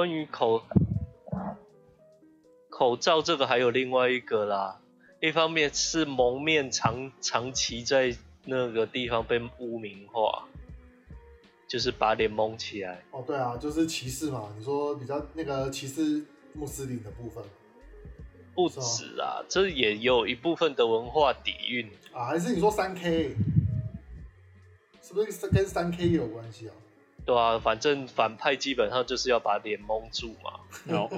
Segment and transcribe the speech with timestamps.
[0.00, 0.62] 关于口
[2.70, 4.80] 口罩这个还有另外一个啦，
[5.20, 10.48] 一方面是蒙面长长期在那个地方被污名化，
[11.68, 13.02] 就是把脸蒙起来。
[13.10, 14.48] 哦，对啊，就是歧视嘛。
[14.56, 17.44] 你说比较那个歧视穆斯林的部分，
[18.54, 22.24] 不止啊，这也有一部分的文化底蕴啊。
[22.24, 23.36] 还是你说三 K，
[25.02, 26.74] 是不是跟三 K 有关系啊？
[27.24, 30.60] 对啊，反正反派基本上就是要把脸蒙住嘛。
[30.86, 31.08] 然后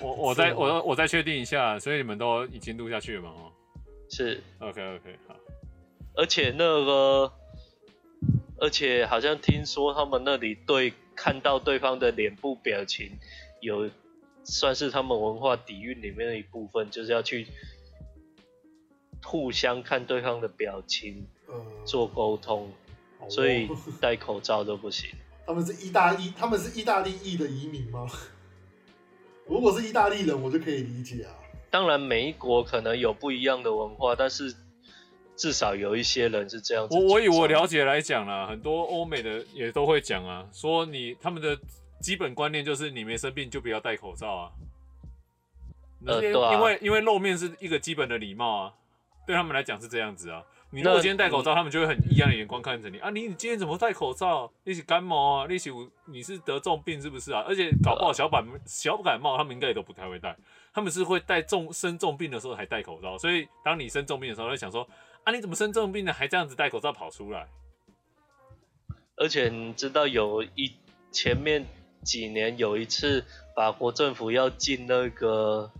[0.00, 3.30] 我我我再我我再确定一下，所以你们都已经录下去了吗？
[3.30, 3.52] 哦，
[4.10, 4.42] 是。
[4.58, 5.36] OK OK 好。
[6.16, 7.32] 而且那个，
[8.58, 13.18] 而且好像听说他们那里对看到对方的脸部表情，
[13.60, 13.90] 有
[14.44, 17.46] 算是他们文化底蕴里面的一部分，就是要去
[19.24, 21.26] 互相看对方的表情，
[21.84, 22.70] 做沟通。
[23.28, 23.68] 所以
[24.00, 25.10] 戴口罩都不行。
[25.46, 28.06] 他们是意大利，他们是意大利裔的移民吗？
[29.46, 31.34] 如果是意大利人，我就可以理解啊。
[31.70, 34.54] 当然，每一国可能有不一样的文化，但是
[35.36, 36.96] 至少有一些人是这样子。
[36.96, 41.58] 我我以我了解来讲啦，很多欧美的也都会讲啊，说你他们的
[42.00, 44.50] 基本观念就是你没生病就不要戴口罩啊。
[46.06, 48.72] 呃，对啊，因为因为露面是一个基本的礼貌啊，
[49.26, 50.42] 对他们来讲是这样子啊。
[50.74, 53.08] 你如果今天戴口罩，他们就会很异样的眼光看着你啊！
[53.08, 54.50] 你你今天怎么戴口罩？
[54.64, 55.46] 你是感冒啊？
[55.48, 55.70] 你是
[56.06, 57.44] 你是得重病是不是啊？
[57.46, 60.36] 而且搞不好小感小感冒，他们应该也都不太会戴。
[60.72, 63.16] 他们是会戴重生重病的时候还戴口罩。
[63.16, 64.84] 所以当你生重病的时候，会想说
[65.22, 66.12] 啊，你怎么生重病了？
[66.12, 67.46] 还这样子戴口罩跑出来？
[69.14, 70.72] 而且你知道有一
[71.12, 71.64] 前面
[72.02, 75.70] 几年有一次，法国政府要禁那个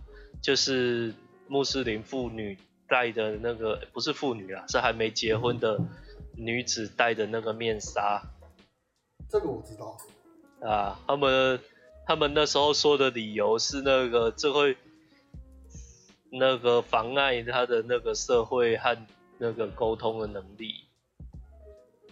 [0.41, 1.13] 就是
[1.49, 2.57] 穆斯林妇女。
[2.87, 5.79] 戴的那个不是妇女啊，是还没结婚的
[6.35, 8.21] 女子戴的那个面纱。
[9.29, 9.97] 这个我知道。
[10.61, 11.59] 啊，他们
[12.07, 14.77] 他们那时候说的理由是那个这会
[16.31, 18.97] 那个妨碍他的那个社会和
[19.37, 20.85] 那个沟通的能力，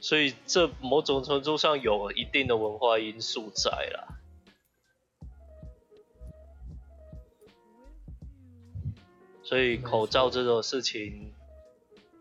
[0.02, 4.20] 所以这某种程度上有一定的文化因素在啦。
[9.54, 11.32] 所以口罩这种事情，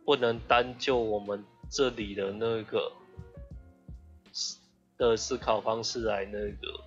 [0.05, 2.93] 不能单就我们这里的那个
[4.99, 6.79] 的思考方式来那个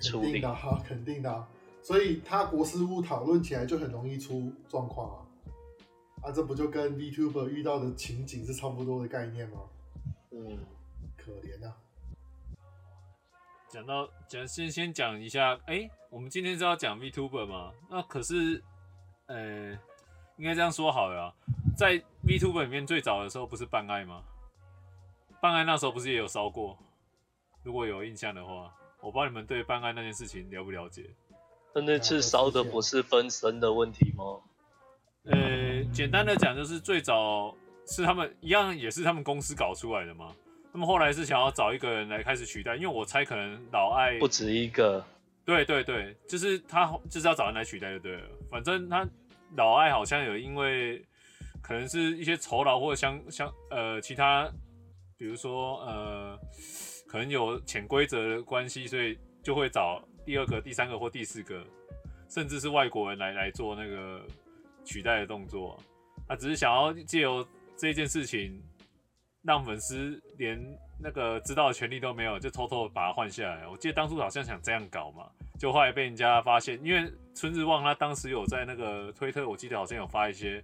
[0.00, 0.24] 处理。
[0.24, 1.46] 肯定的哈，肯定的。
[1.84, 5.18] 所以他国事务讨论起来就很容易出状况啊！
[6.24, 9.60] 啊，这不就跟 VTuber 遇到的情景是差不多的概念吗？
[10.32, 10.58] 嗯，
[11.16, 11.76] 可怜啊。
[13.68, 17.72] 讲到讲先先讲一下，哎、欸，我们今天是要讲 VTuber 吗？
[17.88, 18.60] 那可是。
[19.26, 19.78] 呃、欸，
[20.36, 21.34] 应该这样说好了啊，
[21.76, 24.22] 在 VTuber 里面最早的时候不是办爱吗？
[25.40, 26.78] 办爱那时候不是也有烧过？
[27.62, 31.10] 如果有印象的话，我不知道你们对办爱那件事情了不了解？
[31.74, 34.40] 那那次烧的不是分身的问题吗？
[35.24, 37.52] 呃、欸，简单的讲就是最早
[37.86, 40.32] 是他们一样，也是他们公司搞出来的嘛。
[40.72, 45.04] 他们后来是想要找一个人来开始取代，因为我猜可能老爱不止一个。
[45.46, 48.28] 对对对，就是他就是要找人来取代就对了。
[48.50, 49.08] 反正他
[49.56, 51.02] 老艾好像有因为
[51.62, 54.50] 可能是一些酬劳或者相相呃其他，
[55.16, 56.36] 比如说呃
[57.06, 61.64] 可能有潜规则的关系，所以就会找第二个、第三个或第四个，
[62.28, 64.26] 甚至是外国人来来做那个
[64.84, 65.80] 取代的动作。
[66.26, 67.46] 他只是想要借由
[67.76, 68.60] 这件事情，
[69.42, 70.60] 让粉丝连
[70.98, 73.66] 那个知道的权利都没有，就偷偷把它换下来。
[73.68, 75.26] 我记得当初好像想这样搞嘛。
[75.58, 80.62] 就后来被人家发现，因为春日旺他当时有在那个推特，我记得好像有发一些，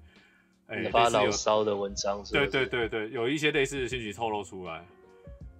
[0.66, 2.32] 哎，发牢骚的文章是是？
[2.32, 4.84] 对对对对，有一些类似的信息透露出来，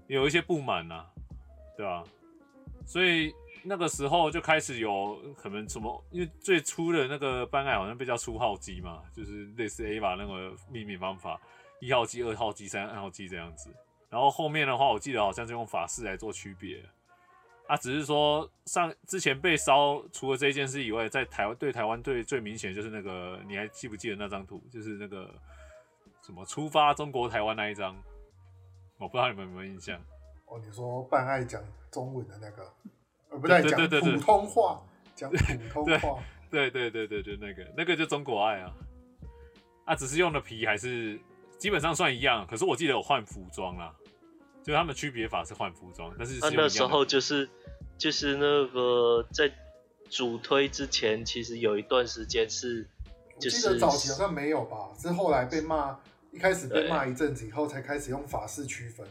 [0.06, 1.06] 有一些不满呐、啊，
[1.78, 2.04] 对吧、啊？
[2.84, 3.32] 所以
[3.62, 11.40] 那个时候就开始有可能什么，因为最初的那个班爱好像被叫初号机嘛，就是类似 A 吧那个命名方法，
[11.80, 13.70] 一号机、二号机、三号机这样子。
[14.12, 16.84] 然后后面的话，我记得好像是用法式来做区别。
[17.66, 24.62] 他、啊、只是说上之前被烧，除了这件事以外，在台湾对台湾最最明显就是那个，你还记不记得那张图？
[24.70, 25.34] 就是那个
[26.26, 27.96] 什么出发中国台湾那一张，
[28.98, 29.98] 我不知道你们有没有印象？
[30.44, 32.70] 哦，你说办爱讲中文的那个，
[33.30, 34.82] 呃，不对，讲普通话，
[35.14, 38.74] 讲普 通话，对对对对对，那个那个就中国爱啊，
[39.86, 41.18] 啊，只是用的皮还是
[41.56, 43.94] 基本上算一样，可是我记得有换服装啦。
[44.62, 47.48] 就他们区别法是换服装，但是他那时候就是
[47.98, 49.52] 就是那个在
[50.08, 52.86] 主推之前，其实有一段时间是，
[53.40, 55.98] 就是我记得早期好像没有吧，是后来被骂，
[56.30, 59.06] 一开始被骂一阵子以后才开始用法式区分。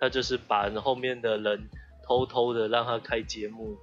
[0.00, 1.68] 他就是把后面的人
[2.02, 3.76] 偷偷的让他开节目，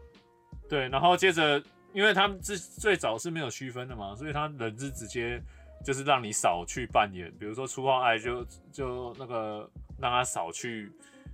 [0.70, 1.62] 对，然后接着，
[1.94, 5.42] 因为他们最最早是没有区分的嘛，所以他人是直接
[5.84, 9.68] 就是让你少去扮演，比如说初号爱就就那个
[10.00, 10.92] 让他少去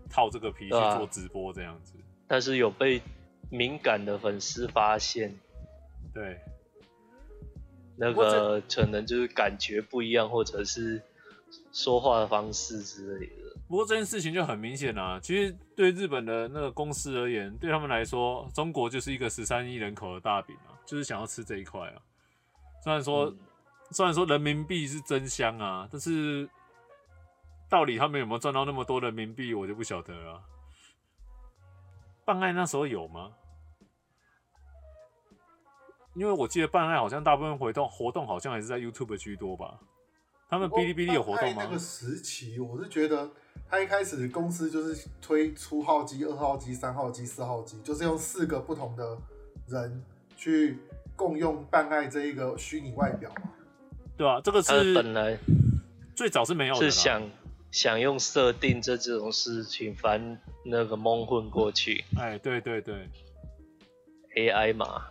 [0.08, 1.94] 套这个皮去做直播这样子。
[2.28, 3.02] 但是有被
[3.50, 5.34] 敏感的粉丝发现，
[6.14, 6.40] 对，
[7.96, 11.02] 那个可能就是感觉不一样，或者是
[11.72, 13.34] 说话的方式之类的。
[13.68, 22.02] 不过这件事情就很明显啊，其实对日本的那个公司而言，对他们来说，中国就是一个十三亿人口的大饼啊，就是想要吃这一块啊。
[22.82, 23.38] 虽然说，嗯、
[23.92, 26.48] 虽然说人民币是真香啊，但是
[27.70, 30.42] 到底他们有没有赚到那么多人民币，我就不晓得了。
[32.26, 33.32] 办爱那时候有吗？
[36.14, 39.80] 因为我记得办爱好像大部分活动活动好像还是在 YouTube 居多吧。
[40.50, 41.64] 他们哔哩哔哩有活动吗？
[41.64, 43.30] 那个时期，我是觉得。
[43.70, 49.18] 他一开始公司就是推初号机、二号机、三号机、四号机，就是用四个不同的
[49.68, 50.02] 人
[50.38, 50.80] 去
[51.18, 53.52] 共用办爱这一个虚拟外表嘛。
[54.16, 55.38] 对啊，这个是本来
[56.16, 57.22] 最早是没有的，是想
[57.72, 62.04] 想用设定这这种事情，反那个蒙混过去。
[62.18, 63.10] 哎，对对对
[64.36, 65.08] ，AI 嘛，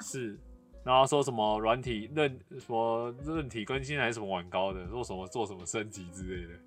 [0.00, 0.38] 是，
[0.84, 6.58] 然后说什么软体韧什么韧体更新还是什么玩高的，说什么做什么升级之类的。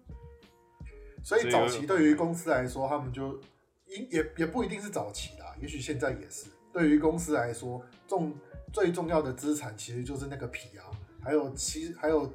[1.23, 3.39] 所以早期对于公司来说，他们就
[3.87, 6.47] 也也也不一定是早期啦，也许现在也是。
[6.71, 8.33] 对于公司来说，重
[8.71, 10.85] 最重要的资产其实就是那个皮啊，
[11.21, 12.31] 还有其还有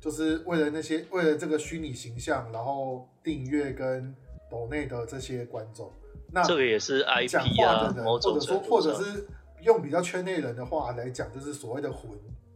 [0.00, 4.14] 就是为了那些为了这个虚拟形象，然后订阅跟
[4.50, 5.92] 抖内的这些观众。
[6.32, 9.26] 那这个也是 IP 啊，讲话的人或者说或者是
[9.62, 12.10] 用比较圈内人的话来讲，就是所谓的魂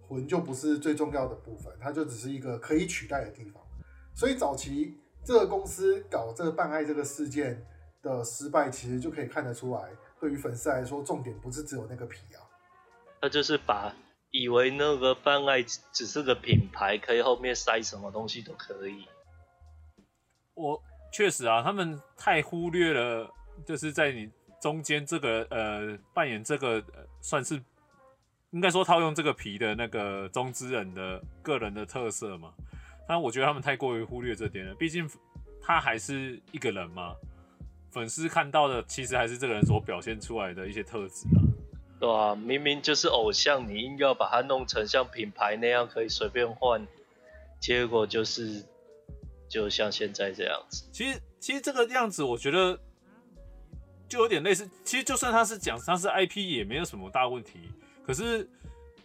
[0.09, 3.63] 魂就不是最重要的部分，它就只是一个可以取代的地方。
[4.15, 4.99] 所以早期。
[5.27, 7.67] 这个公司搞这个办爱这个事件
[8.03, 9.89] 的失败，其实就可以看得出来，
[10.21, 12.45] 对于粉丝来说，重点不是只有那个皮啊。
[13.23, 13.91] 那就是把
[14.35, 19.07] 以为那个办爱只是个品牌，可以后面塞什么东西都可以。
[20.55, 20.83] 我
[21.13, 23.33] 确实啊，他们太忽略了，
[23.65, 24.29] 就是在你
[24.61, 27.63] 中间这个呃扮演这个、呃、算是
[28.51, 32.53] 应该说套用这个皮的那个中之人的个人的特色嘛。
[33.07, 35.09] 但我觉得他们太过于忽略这点了，毕竟
[35.63, 37.15] 他还是一个人嘛。
[37.93, 41.44] 粉丝看到的其实还是这个人所表现出来的一些特质啊。
[42.01, 46.87] 对啊，明明就是偶像，你硬要把它弄成像品牌那样可以随便换，
[47.61, 48.63] 结果就是
[49.49, 50.85] 就像现在这样子。
[50.93, 52.79] 其实，其实这个样子我觉得
[54.09, 54.69] 就有点类似。
[54.85, 57.61] 其实就算他是讲他是 IP 也没有什么大问题，
[58.07, 58.49] 可是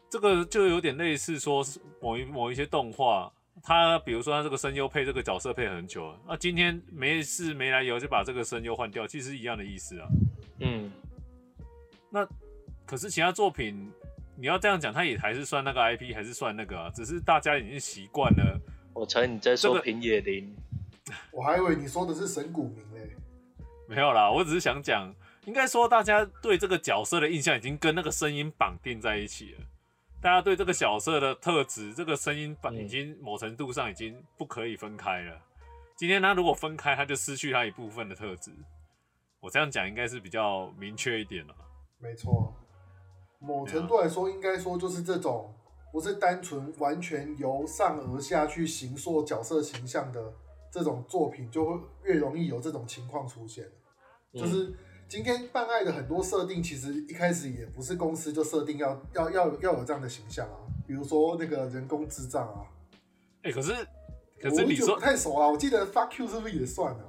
[0.10, 1.66] 这个就有点类似说
[2.02, 3.32] 某一某一些动画。
[3.62, 10.08] 他比如说他这个声优配这个角色配很久了，那今天没事没来由就把这个声优换掉，其实是一样的意思啊。
[10.62, 10.90] 嗯，
[12.10, 12.26] 那
[12.90, 13.92] 可是其他作品
[14.36, 16.90] 你要这样讲，他也还是算那个 IP，还是算那个啊？
[16.90, 18.60] 只是大家已经习惯了。
[18.94, 20.52] 我猜你在说平野纶，
[21.32, 23.16] 我还以为你说的是神谷明嘞。
[23.88, 25.14] 没有啦，我只是想讲，
[25.46, 29.60] 应该说大家对这个角色的印象已经跟那个声音绑定在一起了。
[30.20, 35.40] 大家对这个角色的特质，这个声音已经某程度上已经不可以分开了。
[35.96, 38.52] 今天他如果分开，他就失去他一部分的特质。
[39.40, 41.54] 我这样讲应该是比较明确一点了。
[42.00, 42.54] 没错，
[43.40, 45.54] 某程度来说，应该说就是这种
[45.92, 50.34] 不是单纯完全由上而下去形塑角色形象的
[50.72, 53.66] 这种作品，就会越容易有这种情况出现。
[54.34, 54.74] 就是。
[55.10, 62.62] 今天办爱的很多设定，其实一开始也不是公司就设定要要要要有这样的形象啊，比如说那个人工智障啊，
[63.42, 63.74] 哎、欸，可是
[64.40, 67.02] 可是你说不太熟啊，我记得 fuck you 是不是也算啊？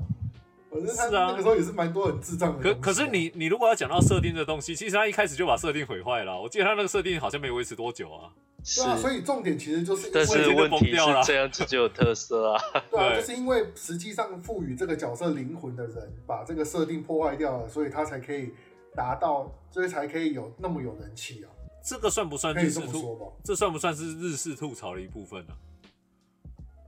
[0.70, 2.62] 反正他那个时候也是蛮多很智障的、啊。
[2.62, 6.40] 可可是你你如果要讲到设定的东西，其实他一开始就把设定毁坏了。
[6.40, 8.30] 我记得他那个设定好像没维持多久啊。
[8.62, 12.62] 是啊，所以重点其实就是但是问题是这样子就有特色啊。
[12.90, 18.50] 对啊，就是因为实际上赋予这个角色灵魂的人把这个设定破坏掉了，所以他才可以
[18.94, 21.48] 达到，所以才可以有那么有人气啊。
[21.82, 23.26] 这个算不算日式吐吧？
[23.42, 25.56] 这算不算是日式吐槽的一部分呢、啊？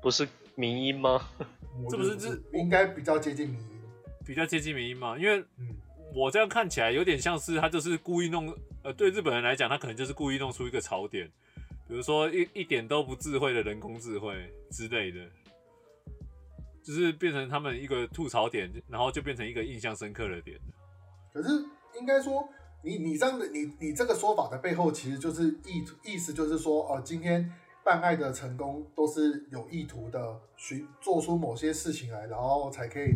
[0.02, 1.22] 不是迷音吗？
[1.88, 3.56] 这不是日应该比较接近
[4.24, 5.18] 比较接近民因嘛？
[5.18, 5.44] 因为
[6.14, 11.30] 我这样看起来有点像是他就是故意弄，呃，对日本人来讲，他可能就是故意弄出一个槽点。
[11.88, 14.34] 比如说一一点都不智慧的人工智慧
[14.70, 15.20] 之类的，
[16.82, 20.58] 就是变成他们一个吐槽点，然后就变成一个印象深刻的点。
[21.32, 21.48] 可是
[21.98, 22.48] 应该说，
[22.82, 27.52] 你你这样的你你这个说法的背后，其实就是意意思就是说，哦、呃，今天
[27.84, 33.10] 办爱的成功都是有意图的，寻做出某些事情来，然后才可以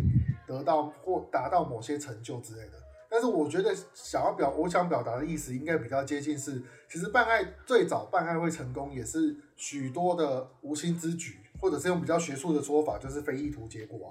[0.46, 2.72] 得到或达到某些成就之类的。
[3.08, 14.10] 但是我觉得想要表，我想表达的意思应该比较接近是，其实办爱最早办爱会成功，也是许多的无心之举，或者是用比较学术的说法，就是非意图结果啊。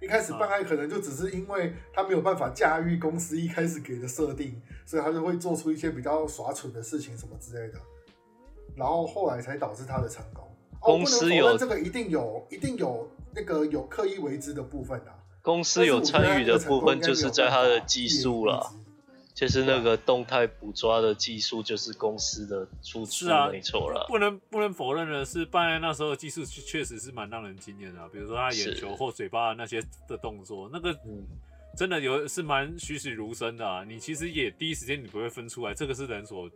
[0.00, 7.78] 一开始办爱可能就只是因为他没有办法驾驭公司一开始给的设定，所以他就会做出一些比较耍蠢的事情什么之类的，
[8.76, 10.44] 然后后来才导致他的成功。
[10.80, 15.16] 公司有、哦、这个一定有，一定有那个有刻意为之的部分啊。
[15.44, 18.72] 公司有参与的部分就是在它的技术了，
[19.34, 24.06] 就是那个动态捕抓的技术，就是公司的出处，啊、没错了。
[24.08, 30.98] 不能不能否认的是，办爱那时候的技术确实是蛮让人惊艳的，比如说他眼球或嘴巴那些的动作，那个
[31.76, 33.84] 真的有是蛮栩栩如生的啊。
[33.84, 36.50] 你其实也第一时间你不会分出来，这个是人所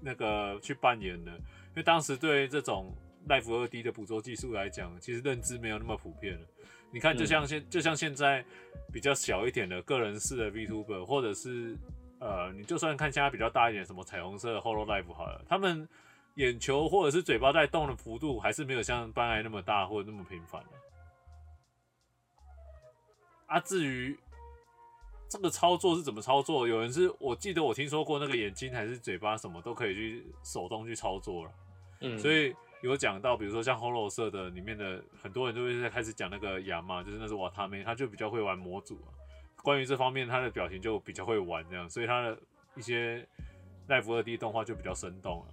[0.00, 2.90] 那个去扮演的，因为当时对这种。
[3.28, 6.40] Life 二 D 的捕捉技术来讲，其实认知没有那么普遍了。
[6.92, 8.44] 你看，就像现、嗯、就像现在
[8.92, 11.76] 比较小一点的个人式的 VTuber，或者是
[12.18, 15.88] 呃，你就算看现在比较大一点，什么彩虹色的 Holo Life 好了，他们
[16.34, 20.70] 眼球或者是嘴巴在动的幅度，还是没有像班爱那么大或者那么频繁的。
[23.46, 24.18] 啊，至于
[25.28, 31.52] 这个操作是怎么操作，有人是我记得我听说过，那个眼睛还是嘴巴什么都可以去手动去操作了。
[32.00, 32.52] 嗯，所以。
[32.82, 39.12] 有讲到，比如说像 Holo 社的里面的很多人都会在开始讲那个亚嘛，就是那是瓦塔妹，他就比较会玩模组啊。
[39.62, 42.38] 关于这方面，他的表情就比较会玩这样，所以他的
[42.74, 43.26] 一些
[43.86, 45.46] Live 二 D 动画就比较生动了。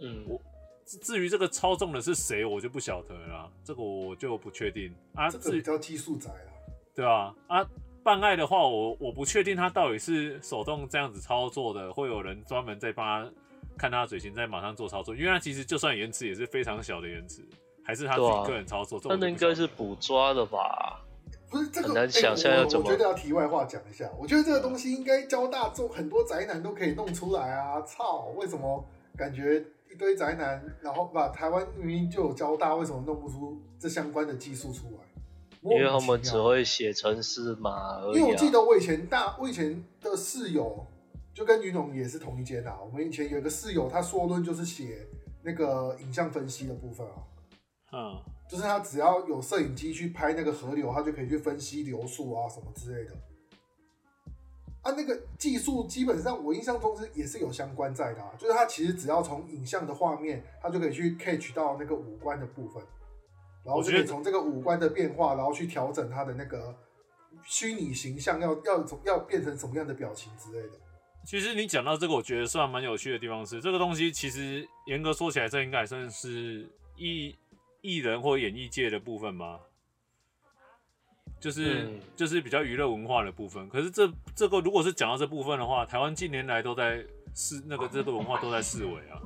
[0.00, 0.38] 嗯，我
[0.84, 5.30] 至于这个操纵的是谁，我就不晓得了，这个我就不确定啊。
[5.30, 6.52] 这个比较技术宅啊，
[6.94, 7.66] 对啊，啊，
[8.02, 13.32] 办爱的话，我我不确定他到底是手动这样子操作的，会有人专门在帮他。
[13.78, 17.40] 看他的嘴型，再马上做操作，因为他其实就算延迟也是非常小的延迟，
[17.84, 19.00] 还是他自己个人操作。
[19.04, 21.00] 那应该是捕抓的吧？
[21.48, 22.92] 不是这个，很难想象要怎么、欸我。
[22.92, 27.80] 我觉得要题外话讲一下，我觉得这个东西应该交大做，很多宅男都可以弄出来啊！
[27.82, 28.84] 操，为什么
[29.16, 35.04] 感觉一堆宅男，然后把台湾明明就有交大，为什么弄不出这相关的技术出来？
[35.62, 38.02] 因为他们只会写程式嘛。
[38.14, 40.86] 因为我记得我以前大，我以前的室友。
[41.38, 42.78] 就跟云龙也是同一间的。
[42.84, 45.06] 我们以前有一个室友，他硕论就是写
[45.44, 47.14] 那个影像分析的部分啊。
[47.92, 53.12] 嗯，就是他只要有摄影机去拍那个河流，他就可以去分析流速啊什么之类的。
[54.82, 62.82] 啊，那个技术基本上我印象中是也是有相关在的啊，就是他其实只要从影像的画面，他就可以去 catch 到那个五官的部分，
[63.64, 66.74] 然后就可以从这个五官的变化，然后去调整他的那个
[67.44, 70.74] 虚拟形象要要要变成什么样的表情之类的。
[71.24, 77.36] 其实你讲到这个，我觉得算蛮有趣的地方是，这个东西其实严格说起来，这应该算是艺
[77.82, 79.60] 艺人或演艺界的部分吧，
[81.38, 83.68] 就是、嗯、就是比较娱乐文化的部分。
[83.68, 89.20] 可是这这个如果是讲到这部分的话，台湾近年来都在视那个这个文化都在视为啊，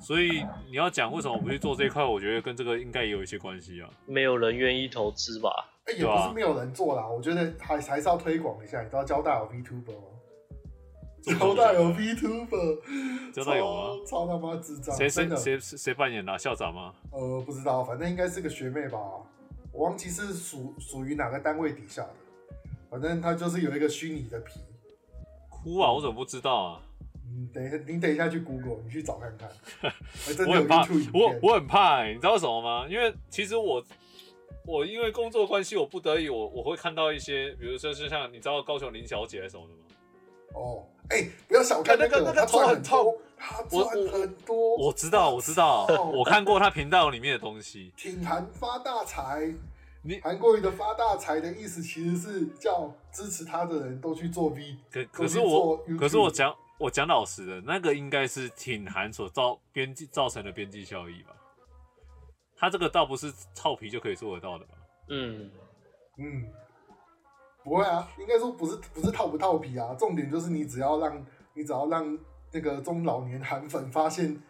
[0.00, 3.88] 所以你要讲为什么我不去做这一块，我觉得跟这个应该也有一些关系啊。
[4.04, 5.50] 没有人愿意投资吧？
[5.86, 8.82] 哎、欸，也不是没有人做啦，我觉得还还是要推广一下。
[8.82, 9.94] 你知道交大有 VTuber
[11.38, 14.04] 交大有 VTuber，交大有吗？
[14.06, 14.94] 超他妈智障！
[14.96, 16.38] 谁谁谁谁扮演的、啊？
[16.38, 16.94] 校长吗？
[17.10, 18.98] 呃，不知道，反正应该是个学妹吧。
[19.72, 22.14] 我忘记是属属于哪个单位底下的。
[22.88, 24.60] 反正他就是有一个虚拟的皮。
[25.50, 25.92] 哭啊！
[25.92, 26.80] 我怎么不知道啊？
[27.28, 29.50] 嗯，等一下，你等一下去 Google，你去找看看。
[30.46, 32.86] 我很怕，我我很怕、欸，你知道什么吗？
[32.88, 33.84] 因为其实我
[34.64, 39.80] 我因为工作关系，我不得已，我我会看到一些，比如说是像你知道高雄林小姐什么的吗？
[40.54, 40.86] 哦。
[41.10, 44.76] 哎、欸，不要小看那个，那个、他赚很痛，他赚很多。
[44.76, 47.92] 我知道，我知道，我看过他频道里面的东西。
[47.96, 49.54] 挺韩发大财，
[50.02, 54.76] 你韩国瑜的发大财的意思其实是叫支持他的人都去做 V。
[54.90, 61.30] 可可是我，可是我讲我讲老实的，那个应该是挺韩所造边际造成的边际效益吧？
[62.56, 64.72] 他这个倒不是臭皮就可以做得到的吧？
[65.10, 65.50] 嗯
[66.18, 66.44] 嗯。
[67.66, 72.16] 不会啊，应该说不是不是套不套皮啊，重点就是你只要让你只要让
[72.52, 74.40] 那个中老年韩粉发现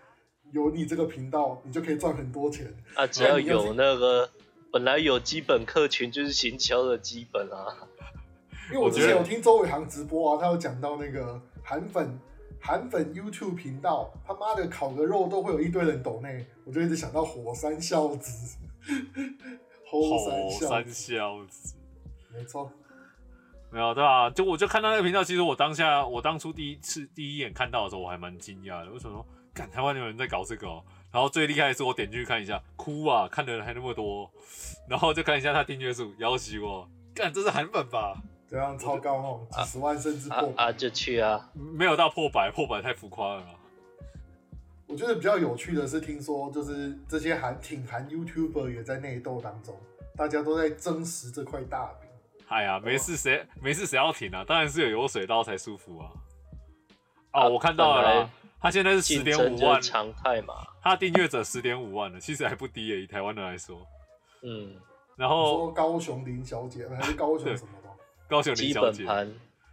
[0.53, 3.07] 有你这个频道，你就可以赚很多钱啊！
[3.07, 4.29] 只要有那个
[4.71, 7.89] 本来有基本客群就是行销的基本啊。
[8.71, 12.21] 因为我之前有听周伟航直播啊，他有讲到那个韩粉
[12.61, 18.59] 韩粉 YouTube 频道，他妈的烤个肉都会有一堆人抖内，我就一直想到火山孝子，
[19.89, 20.19] 火
[20.61, 21.75] 山孝子，
[22.35, 22.71] 没错。
[23.71, 24.31] 没有对吧？
[24.31, 28.91] 就我就看到那个频道，其实我当下我当初第一次第一眼看到的时候，我还蛮惊讶的。
[28.91, 30.83] 为什么说，干台湾有人在搞这个哦？
[31.13, 33.27] 然后最厉害的是我点进去看一下，哭啊！
[33.27, 34.31] 看的人还那么多，
[34.89, 38.23] 然后就看一下他订阅数，要挟我，干这是韩粉吧？
[38.49, 43.49] 这样超高哦，几十万甚至破百啊，啊就去啊，没有到破百，破百太浮夸了啦。
[44.87, 49.75] 我觉得比较有趣的是，听说就是这些韩挺韩 YouTuber 也在内斗当中，
[50.17, 52.06] 大家都在争食这块大饼。
[52.49, 54.45] 哎呀，没事谁没事谁要停啊？
[54.47, 56.11] 当然是有油水刀才舒服啊。
[57.33, 60.55] 哦，我看到了，他现在是十点五万，常态嘛。
[60.81, 63.85] 他订阅者十点五万了，其实还不低耶，以台湾人来说。
[64.43, 64.77] 嗯，
[65.17, 67.89] 然后说高雄林小姐还是高雄什么的？
[68.29, 69.05] 高雄林小姐。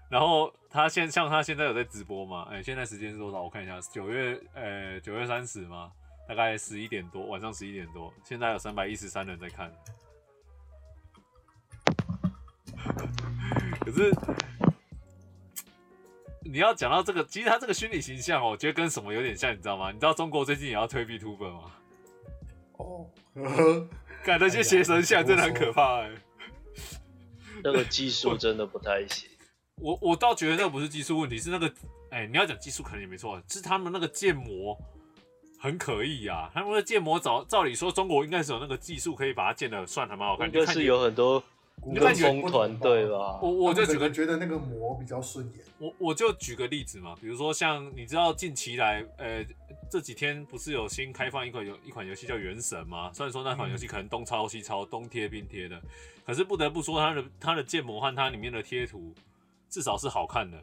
[0.09, 2.47] 然后他现像他现在有在直播嘛？
[2.51, 3.41] 哎，现在时间是多少？
[3.41, 5.91] 我看一下，九月呃九月三十嘛，
[6.27, 9.71] 大概十一点多，晚上十一点多，现在有三百一十三人在看。
[13.85, 14.11] 可是
[16.43, 19.91] 你要讲到这个，其实他这个虚拟形象哦，我觉得跟什么有点像，你知道吗？
[19.91, 21.71] 你知道中国最近也要推 B t u b e r 吗？
[22.77, 23.07] 哦，
[24.23, 26.17] 看那些邪神像真的很可怕哎、欸。
[27.63, 29.29] 那个技术 真的不太行。
[29.81, 31.67] 我我倒觉得那不是技术问题，是那个
[32.09, 34.77] 哎、欸，你要讲技术可能也没错，是他们那个建模
[35.59, 36.51] 很可以啊。
[36.53, 41.43] 他们的建模照照理说中国应该是有那个技术可以把它建的算还蛮好看，应该是有很多。
[41.81, 45.55] 跟风团队吧，我我就举个觉得那个模比较顺眼。
[45.77, 49.45] 我我就举个例子嘛，比如说像你知道近期来，呃，
[49.91, 53.11] 这几天不是有新开放一款游一款游戏叫《原神》吗？
[53.13, 55.81] 虽然说那款游戏可能东抄西抄，东贴拼贴的，
[56.25, 59.13] 可是不得不说它的它的建模和它里面的贴图
[59.69, 60.57] 至少是好看的，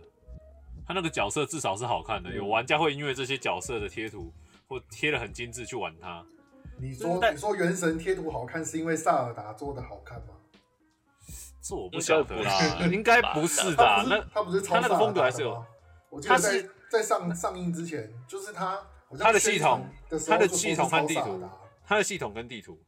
[0.87, 4.33] 它那个角色至少是好看的，有玩家会因为这些角色的贴图
[4.67, 6.25] 或贴的很精致去玩它。
[6.79, 10.29] 你说你说《原神》贴图好看是因为萨尔达做的好看吗？
[11.62, 12.52] 这我不晓得啦，
[12.90, 14.05] 应该不是的。
[14.09, 15.64] 那他不是他那个风格还是有。
[16.09, 18.81] 我记得在在上上映之前，就是他
[19.18, 19.87] 他的系统，
[20.27, 21.42] 他的系统和地图，
[21.87, 22.79] 他的系统跟地图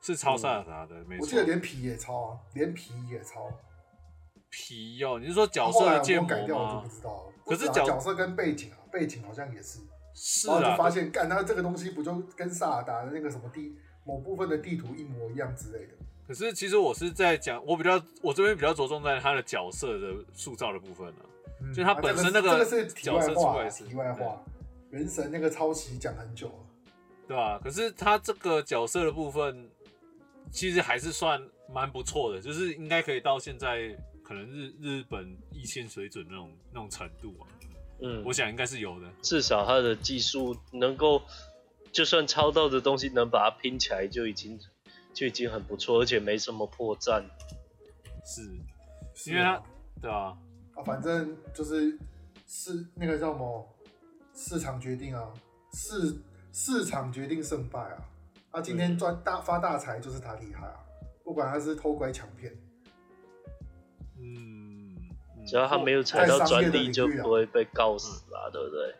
[0.00, 1.24] 是超萨尔达的，没错。
[1.24, 3.50] 我记得连皮也超啊，连皮也超。
[4.48, 6.28] 皮哦，你是说角色的建模吗？
[6.28, 7.32] 改掉我就不知道。
[7.44, 9.80] 可是角色跟背景啊，背景好像也是。
[10.14, 10.60] 是啊。
[10.60, 15.94] 然后就发现，干他这个东西不就跟萨尔达的那个什么地某部分的地图一模一样之类的。
[16.26, 21.26] 可是其实我是在讲，我比较我这边比较着重在他的角色的塑造的部分呢、啊，
[21.60, 24.42] 嗯、就他本身那个角色出来是，这个是题外话，题外话。
[24.90, 26.54] 原神那个抄袭讲很久了，
[27.26, 27.60] 对吧、啊？
[27.62, 29.68] 可是他这个角色的部分，
[30.50, 37.44] 其实还是算蛮不错的，就是应该可以到现在可能日日本一线水准那种那种程度啊。
[38.00, 41.20] 嗯，我想应该是有的，至少他的技术能够，
[41.90, 44.58] 就算抄到的东西能把它拼起来就已经。
[45.12, 47.22] 就已经很不错，而且没什么破绽。
[48.24, 49.62] 是，因为他，啊
[50.00, 50.36] 对啊，
[50.74, 51.98] 啊，反正就是
[52.46, 53.68] 是那个叫什么
[54.34, 55.28] 市场决定啊，
[55.72, 56.16] 市
[56.52, 57.98] 市场决定胜败啊。
[58.50, 60.76] 他、啊、今天赚大发大财就是他厉害啊，
[61.24, 62.52] 不管他是偷拐抢骗，
[64.18, 64.96] 嗯，
[65.46, 68.94] 只要他没有踩到专利，就不会被告死啊，对不对？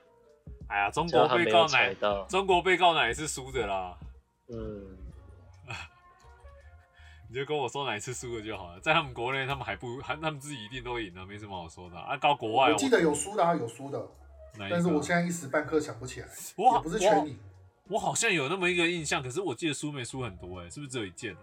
[0.69, 2.27] 哎呀，中国被告哪？
[2.29, 3.99] 中国被告哪也是输的啦。
[4.49, 4.99] 嗯。
[7.33, 12.15] 你就跟我说哪一次输了就好了，在他们国内，他们还不还他们自己一定都赢了，没什么好说的啊。
[12.15, 14.07] 到国外，我记得有输的，有输的，
[14.69, 16.29] 但是我现在一时半刻想不起来。
[16.57, 17.39] 我不是全赢，
[17.89, 21.41] 我好像有那么一个印象，可是我记得输没输很多，哎，是不是只有一件啊？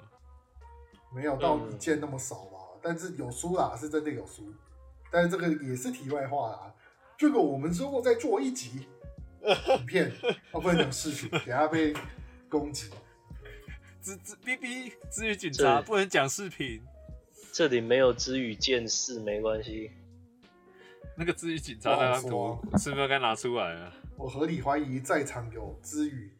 [1.11, 4.53] 没有到一件那么少吧，但是有输啦，是真的有输。
[5.09, 6.71] 但是这个也是题外话啦，
[7.17, 8.85] 这个我们之后再做一集
[9.79, 10.11] 影片，
[10.51, 11.95] 哦，不能讲视频，等下被
[12.47, 12.91] 攻击。
[14.01, 16.81] 之之 B B 支语警察不能讲视频，
[17.51, 19.91] 这里没有知语见识，没关系。
[21.15, 23.93] 那个知语警察那张图是不是该拿出来啊？
[24.15, 26.31] 我合理怀疑在场有知语，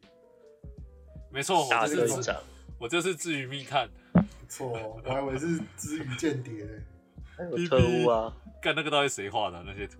[1.31, 2.35] 没错，我就是
[2.79, 3.89] 我就是知语密探。
[4.13, 6.71] 不错，我还以为是知语间谍呢。
[7.51, 8.33] 有特务啊？
[8.61, 9.61] 干那个到底谁画的？
[9.65, 9.99] 那些图？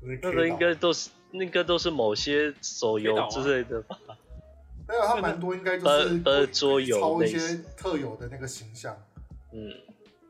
[0.00, 3.98] 那个应该都是那个都是某些手游之类的吧。
[4.92, 8.94] 没有，他蛮多，应该就是呃桌游抄一些特有的那个形象。
[9.50, 9.72] 嗯，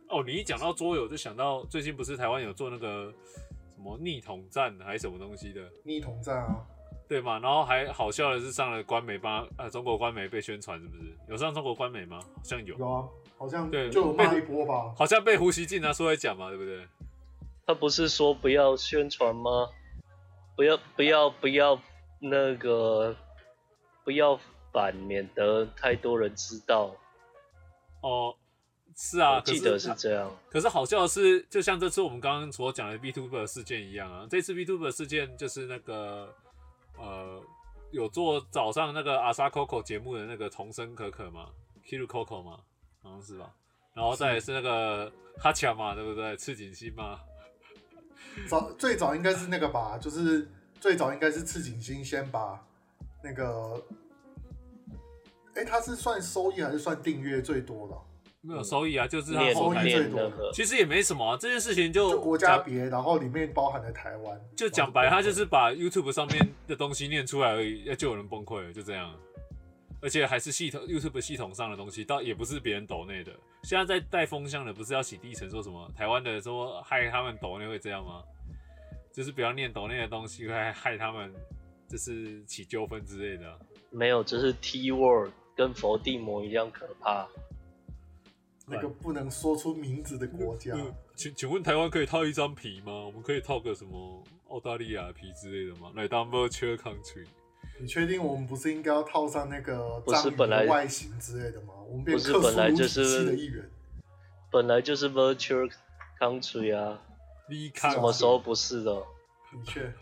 [0.08, 3.12] 哦，你一讲到桌游，就想到最近不是台湾有做那个
[3.74, 5.60] 什么逆统战还是什么东西的？
[5.82, 6.64] 逆统战啊，
[7.08, 7.40] 对嘛？
[7.40, 11.12] 然后还好笑的是上了官媒吧呃中国官媒被宣传，是不是？
[11.28, 12.20] 有上中国官媒吗？
[12.20, 12.78] 好像有。
[12.78, 14.94] 有啊，好像对，就有骂一波吧。
[14.96, 16.86] 好像被胡锡进拿出来讲嘛，对不对？
[17.66, 19.68] 他不是说不要宣传吗？
[20.54, 21.80] 不要不要不要
[22.20, 23.16] 那个。
[24.04, 24.38] 不要
[24.72, 26.94] 反，免得太多人知道。
[28.00, 28.34] 哦，
[28.96, 30.30] 是啊，我记得是这样。
[30.50, 36.34] 可是好笑的是，就像这次我们刚刚所讲的 VTuber 事件一样啊，这次 VTuber 事件就是那个
[36.98, 37.40] 呃，
[37.90, 41.50] 有做早上那个阿萨 Coco 节目的那个重生可可嘛
[41.86, 42.58] ，Kiru Coco 嘛，
[43.02, 43.52] 好像是吧？
[43.94, 46.36] 然后再来是那个哈强嘛，对不对？
[46.36, 47.20] 赤井星嘛。
[48.48, 52.64] 早最早应该是那个吧，就是最早应该是赤井星先把
[53.22, 53.82] 那个，
[55.54, 57.94] 哎，他是算收益还是算订阅最多的？
[58.40, 60.50] 没有收益啊，就是他收益最多的。
[60.52, 64.40] 其实也没什么啊，这件事情就，就国家别，然后里面包含了台湾。
[64.56, 69.14] 就讲白，他就是把 YouTube 上面的东西念出来而已，就有人崩溃了，就这样。
[70.00, 73.30] 而且还是系统 YouTube 系统上的东西，倒也不是别人抖内的。
[73.62, 78.24] 现在在带风向的，不是要洗地层，说什么台湾的说害他们抖内会这样吗？
[79.12, 81.32] 就是不要念抖内的东西，会害他们，
[81.92, 83.58] 就是起纠纷之类的。
[83.90, 87.28] 没有，就是 T word 跟佛地魔一样可怕。
[88.66, 93.04] 那个不能说出名字的国家，嗯、请请问台湾可以套一张皮吗？
[93.04, 95.92] 我们可以套个什么澳大利亚皮之类的吗？
[95.94, 97.26] 来当 virtual country。
[97.78, 101.74] 你确定我们不是应该要套上那个章鱼的外形之类的吗？
[101.86, 103.68] 我们变克苏鲁体系的一员。
[104.50, 105.70] 本来就是 virtual
[106.18, 107.02] country 啊
[107.74, 108.94] 什么时候不是的？
[108.94, 109.92] 的确，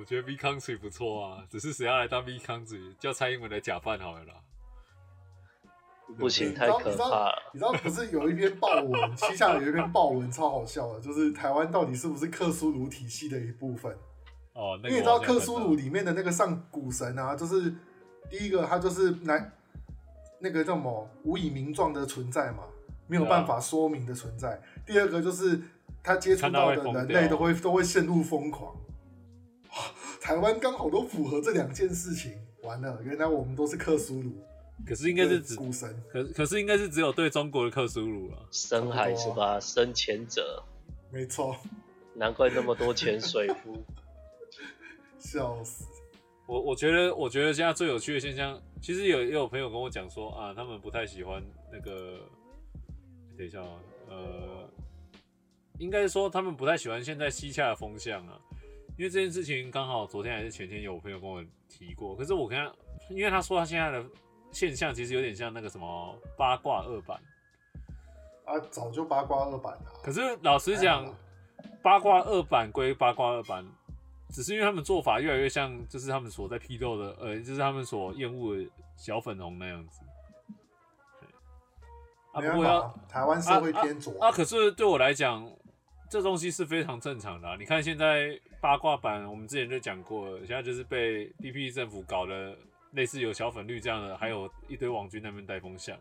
[0.00, 4.32] 我觉得 V country 不错啊，只是谁要来当 V country，叫蔡英文来假扮好了啦。
[6.18, 7.42] 不行，太可怕了。
[7.52, 13.94] 你知道，你知道不是有一篇报文，旗下有一篇报文超好笑的， 就是台湾到底是不是克苏鲁体系的一部分？
[14.54, 17.70] 哦，那个、因为你知道克苏鲁里面的那个上古神啊，就是
[18.30, 19.52] 第一个他就是来
[20.38, 22.64] 那个叫什么无以名状的存在嘛，
[23.06, 24.54] 没有办法说明的存在。
[24.54, 25.60] 啊、第二个就是
[26.02, 28.74] 他接触到的人类都会都会陷入疯狂。
[30.30, 34.30] 台湾刚好都符合这两件事情，完了，原来我们都是克苏鲁。
[34.86, 39.58] 可是应该是指古神，可可是应该是只有对中国的克苏鲁啊，深海是吧？
[39.58, 40.62] 深潜者，
[41.10, 41.56] 没错，
[42.14, 43.76] 难怪那么多潜水夫，
[45.18, 45.84] 笑死！
[46.46, 52.20] 我我觉得，我觉得现在最有趣的现象，其实有也有朋友跟我讲说啊，他们不太喜欢那个，
[53.36, 54.70] 等一下啊，呃，
[55.80, 58.38] 应该说他们不太喜欢现在西夏的风向啊，
[59.00, 62.70] 因为这件事情刚好昨天还是前天有朋友跟我提过，可是我跟他，
[63.08, 64.04] 因为他说他现在的。
[64.52, 67.16] 现象其实有点像那个什么八卦二版
[68.44, 69.92] 啊，早就八卦二版了。
[70.02, 71.06] 可是老实讲，
[71.84, 73.64] 八卦二版归八卦二版，
[74.28, 80.00] 只是因为他们做法越来越像，就是他们所在批斗的，呃，就是他们所厌恶的小粉红那样子。
[82.32, 85.48] 啊，不过要台湾社会偏左啊，啊，啊，可是对我来讲，
[86.10, 87.56] 这东西是非常正常的啊。
[87.58, 92.54] 你看现在八卦版，我们之前就讲过了，现在就是被 DP 政府搞的。
[92.94, 95.96] 类似有小粉绿这样的，还有一堆网军那边带风向，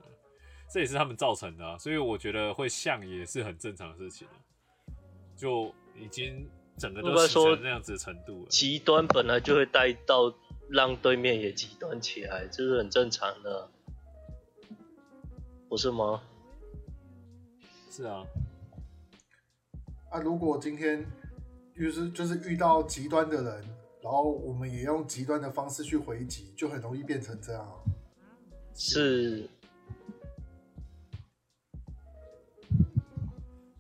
[0.73, 4.27] 这也是他们造成的啊，所以我觉得会像也是很正常的事情，
[5.37, 8.47] 就已经整个都是成那样子的程度了。
[8.49, 10.33] 极端本来就会带到
[10.67, 13.69] 让对面也极端起来，这是很正常的，
[15.69, 16.23] 不是吗？
[17.91, 18.25] 是啊。
[20.09, 21.05] 啊，如果今天
[21.75, 23.63] 就是就是遇到极端的人。
[24.01, 27.69] 然后我们也用极端的方式去回击，就很容易变成这样。
[28.73, 29.49] 是，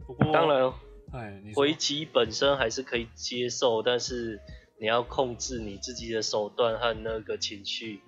[0.05, 0.73] 不过当然，
[1.13, 4.41] 哎，回击本身还是可以接受，但是
[4.77, 8.01] 你要控制你自己的手段和那个情绪。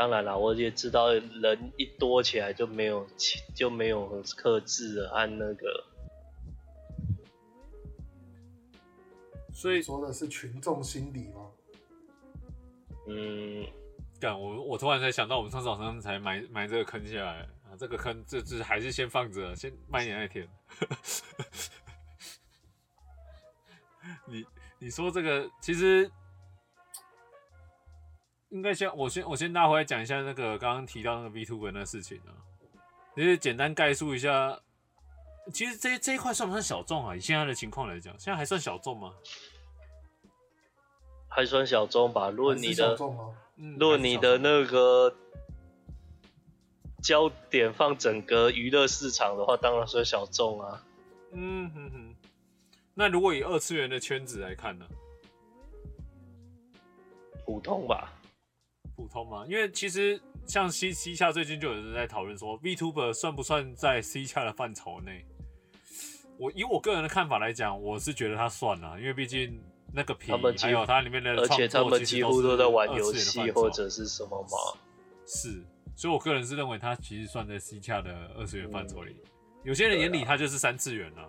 [0.00, 3.06] 当然了，我也知道人一多起来就没有
[3.54, 5.84] 就没有克制了，按那个。
[9.52, 11.50] 所以说的是群众心理吗？
[13.08, 13.66] 嗯，
[14.18, 20.48] 干我我突然才想到，我们上次早上才埋埋这个坑下来啊，这个坑这这还是先放着，先慢一点再填。
[24.24, 24.46] 你
[24.78, 26.10] 你说这个其实
[28.50, 32.34] 应该先我先我先拉回来讲一下那个刚刚提到那个 VTuber 那事情啊，
[33.16, 34.60] 就是简单概述一下，
[35.52, 37.14] 其实这这一块算不算小众啊？
[37.14, 39.14] 以现在的情况来讲，现在还算小众吗？
[41.28, 42.28] 还算小众吧。
[42.30, 42.96] 如果你的，
[43.56, 45.14] 嗯、如果你的那个
[47.00, 50.84] 焦点放整个娱乐市场的话，当然算小众啊。
[51.32, 52.16] 嗯哼哼。
[52.94, 54.84] 那如果以二次元的圈子来看呢？
[57.46, 58.12] 普通吧。
[59.00, 59.46] 普通嘛？
[59.48, 65.24] 因为其实像西西夏最近就有人在讨论说，VTuber 算不算在 C 洽的范畴内？
[66.38, 69.60] 我以我个人的看法来讲，我是觉得他算了，因为毕竟。
[69.92, 74.78] 那个皮，还有它里面的，而且他们几乎都在玩游戏或者是什么嘛。
[75.26, 75.64] 是，
[75.96, 79.16] 所以我个人是认为他其实算在 C 洽的二次元范畴里。
[79.64, 81.28] 有些人眼里他就是三次元了。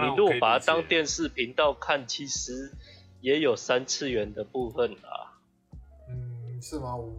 [0.00, 2.72] 你如果把它当电视频道看，其实
[3.20, 5.13] 也有三次元的部分啊。
[6.64, 6.96] 嗯，是吗？
[6.96, 7.12] 我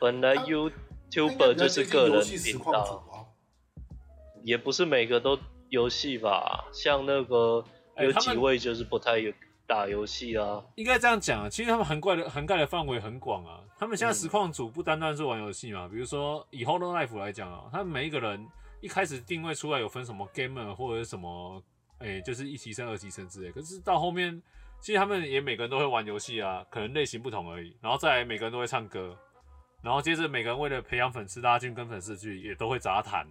[0.00, 3.32] 本来 YouTuber 就是个人频道，
[4.42, 6.64] 也不是每个都游戏吧？
[6.72, 7.64] 像那个
[7.98, 9.32] 有几位就是不太有
[9.68, 10.64] 打游戏啊。
[10.74, 13.60] 应该这样讲啊，其实他们涵盖的涵盖的范围很广啊。
[13.78, 18.44] 他们现在实况组不单单是玩游戏嘛，比如说以 h o l o Life 来讲啊，他们每一个人
[18.80, 21.62] 一开始定位出来有分什么 gamer 或者什么，
[21.98, 23.52] 哎、欸，就是一级生、二级生之类。
[23.52, 24.42] 可是到后面。
[24.82, 27.72] 其实他们也每个人都会玩游戏啊，可能类型不同而已。
[27.80, 29.16] 然后再来每个人都会唱歌，
[29.80, 33.24] 然后接着每个人为了培养粉丝，拉近跟粉丝聚，也都会杂谈，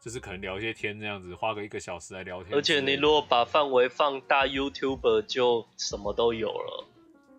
[0.00, 2.56] 就是可能聊一些天这样子，花个一个小时来聊天。
[2.56, 6.88] 而且你如果把范围放大，YouTuber 就什么都有了，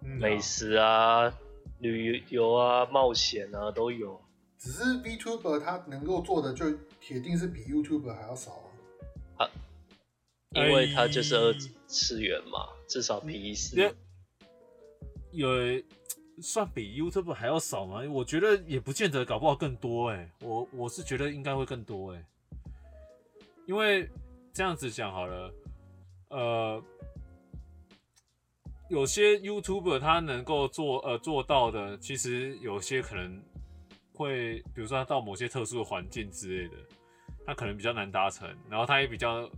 [0.03, 1.33] 嗯、美食啊、
[1.79, 4.21] 旅游啊、冒险啊都有。
[4.59, 6.65] 只是 VTuber 他能够做的就
[7.01, 8.51] 铁定是比 YouTuber 还要少
[9.37, 9.45] 啊。
[9.45, 9.49] 啊，
[10.51, 11.53] 因为他就是二
[11.87, 12.76] 次元嘛。
[12.87, 13.93] 至少比一次，
[15.31, 15.49] 有
[16.41, 18.01] 算比 YouTube 还要少吗？
[18.09, 20.31] 我觉得也不见得，搞不好更多哎、欸。
[20.41, 22.25] 我我是觉得应该会更多哎、欸，
[23.65, 24.07] 因为
[24.53, 25.53] 这样子讲好了，
[26.29, 26.83] 呃，
[28.89, 33.43] 有些 YouTuber 他能够做呃做到的，其实有些可能
[34.13, 36.77] 会，比如说他到某些特殊的环境之类的，
[37.45, 39.49] 他可能比较难达成，然后他也比较。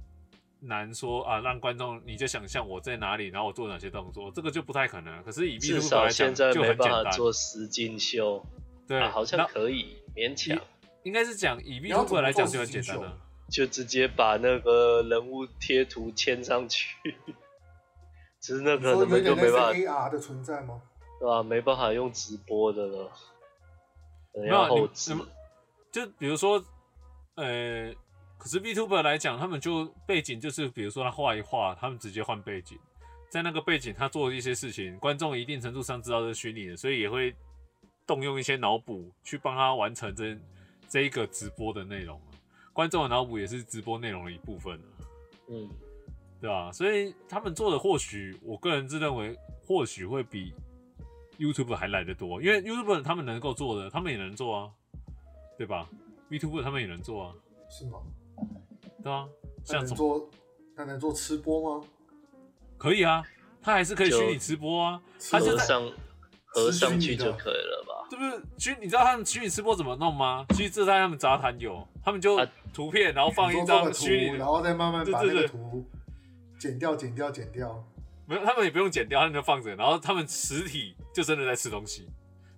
[0.62, 5.24] 难说啊，让观众你就想象我在哪里，然后我做哪些动作，这个就不太可能。
[5.24, 8.46] 可是以 VTuber 来讲，至少现在没办法做实境秀，
[8.88, 10.60] 对、啊，好像可以勉强。
[11.04, 13.18] 应该是讲以 VTuber 来讲就很简单了，
[13.50, 16.98] 就直接把那个人物贴图签上去。
[18.42, 19.74] 只是那个根本就没办法。
[19.74, 20.82] AR 的存在吗？
[21.20, 21.44] 对吧、啊？
[21.44, 23.12] 没办法用直播的了，
[24.34, 24.88] 然后
[25.92, 26.62] 就比如说，
[27.36, 27.94] 呃。
[28.40, 32.80] 可是 VTuber 来讲，他们就背景就是，比如说他画一画，他们直接换背景，
[33.30, 37.36] 在那个背景他做的一些事情，观众一定程度上知道是虚拟的，所以也会
[38.08, 40.38] 动用一些脑补去帮他完成这
[40.88, 42.20] 这一个直播的内容。
[42.72, 44.82] 观众的脑补也是直播内容的一部分。
[45.50, 45.70] 嗯，
[46.40, 46.72] 对吧？
[46.72, 50.54] 所以他们做的或许，我个人自认为或许会比
[51.38, 54.72] YouTube 还来得多，因为 YouTube 他们能够做的，他们也能做啊，
[55.58, 55.90] 对吧
[56.30, 57.36] ？VTuber 他们也能做啊，
[57.70, 58.00] 是吗？
[59.04, 59.28] 对啊，
[59.64, 60.30] 像能做，
[60.76, 61.86] 他能做吃播吗？
[62.78, 63.24] 可以啊，
[63.62, 65.84] 他还是可以虚拟直播啊，他就上
[66.48, 68.08] 合上去就可以了吧？
[68.10, 68.44] 这不是？
[68.58, 70.46] 虚，你知道他们虚拟吃播怎么弄吗？
[70.50, 72.40] 其实这在他们杂谈有，他们就
[72.74, 75.86] 图片，然后放一张虚拟，然后再慢慢把那个图
[76.60, 77.84] 剪掉、剪掉、剪掉。
[78.26, 82.10] 没有，他们也不用剪掉，他们就放着，然后他们实体就真的在吃东西，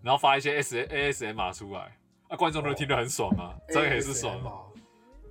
[0.02, 1.98] 然后发一些 S A S M R 出来，
[2.30, 4.40] 那观众都听得很爽啊，这个也是爽。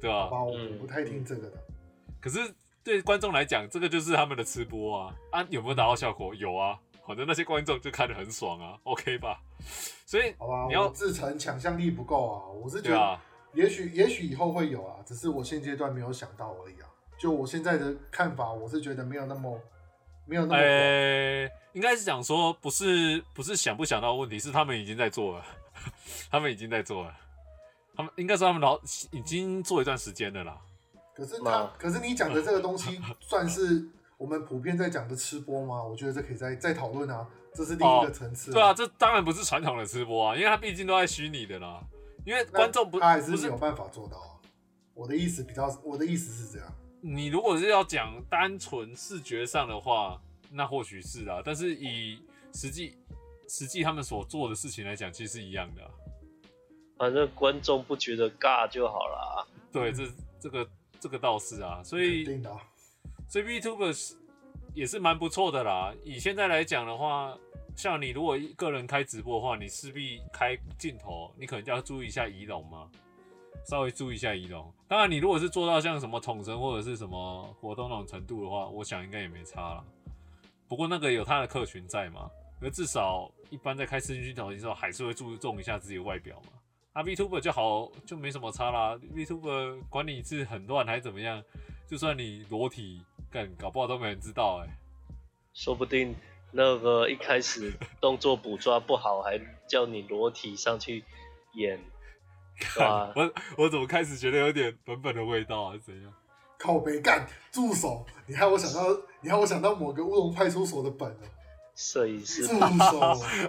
[0.00, 0.30] 对吧？
[0.30, 1.56] 我不太听这个的。
[1.56, 2.38] 嗯、可是
[2.82, 5.46] 对观众来讲，这个就是他们的吃播啊啊！
[5.50, 6.34] 有没有达到效果？
[6.34, 9.40] 有啊，反正那些观众就看得很爽啊，OK 吧？
[10.06, 12.48] 所以好吧，你要自成想象力不够啊！
[12.48, 13.20] 我是觉得，
[13.52, 16.88] 也许也许以后会有啊，只是我现阶段没有想到而已啊。
[17.18, 19.60] 就我现在的看法，我是觉得没有那么
[20.24, 20.56] 没有那么。
[20.56, 25.44] 呃、欸，应该是讲说，不是不是想不想到问题，是他们已经在做了，
[26.30, 27.14] 他们已经在做了。
[28.00, 30.58] 他们应该是他们老已经做一段时间的啦。
[31.14, 33.86] 可是他，可是你讲的这个东西算是
[34.16, 35.82] 我们普遍在讲的吃播吗？
[35.82, 38.54] 我觉得这可以再再讨论啊，这是另一个层次，哦。
[38.54, 41.82] 对啊，这当然不是传统的吃播啊，因为他毕竟都在虚拟的啦。
[42.24, 44.40] 因为观众不，他还是没有办法做到啊。
[44.94, 46.72] 我的意思比较，我的意思是这样。
[47.02, 52.96] 你如果是要讲单纯视觉上的话，那或许是啊，但是以实际
[53.48, 55.90] 实际他们所做的事情来讲，其实是一样的啊。
[57.00, 59.48] 反正观众不觉得尬就好了。
[59.72, 60.04] 对，这
[60.38, 60.68] 这个
[61.00, 62.26] 这个倒是啊，所以
[63.26, 64.16] 所以 VTuber
[64.74, 65.94] 也是蛮不错的啦。
[66.04, 67.34] 以现在来讲的话，
[67.74, 72.86] 像你如果一个人开直播的话，你势必开镜头，你可能就要注意一下仪容嘛，
[73.64, 74.70] 稍微注意一下仪容。
[74.86, 79.82] 当然，你如果是做到像什么统神或者是什么活动那种程度的话，我想应该也没差了。
[80.68, 86.52] 不过那个有他的客群在嘛，而至少一般在开视讯镜头的时候，还是会注重一下自己的外表嘛。
[86.92, 88.98] 啊，VTuber 就好，就没什么差啦。
[89.14, 91.42] VTuber 管你是很乱还是怎么样，
[91.87, 94.72] 就算你裸体干，搞不好都没人知道哎、欸。
[95.55, 96.14] 说不定
[96.53, 101.05] 那个一开始动作捕抓不好，还叫你裸体上去
[101.55, 101.79] 演，
[102.81, 105.74] 啊，我我怎么开始觉得有点本本的味道啊？
[105.74, 106.12] 是怎样？
[106.59, 108.05] 靠北干，住手！
[108.26, 111.18] 你害我想到，你害我想到某个乌龙派出所的本了。
[111.76, 113.00] 摄影师住手！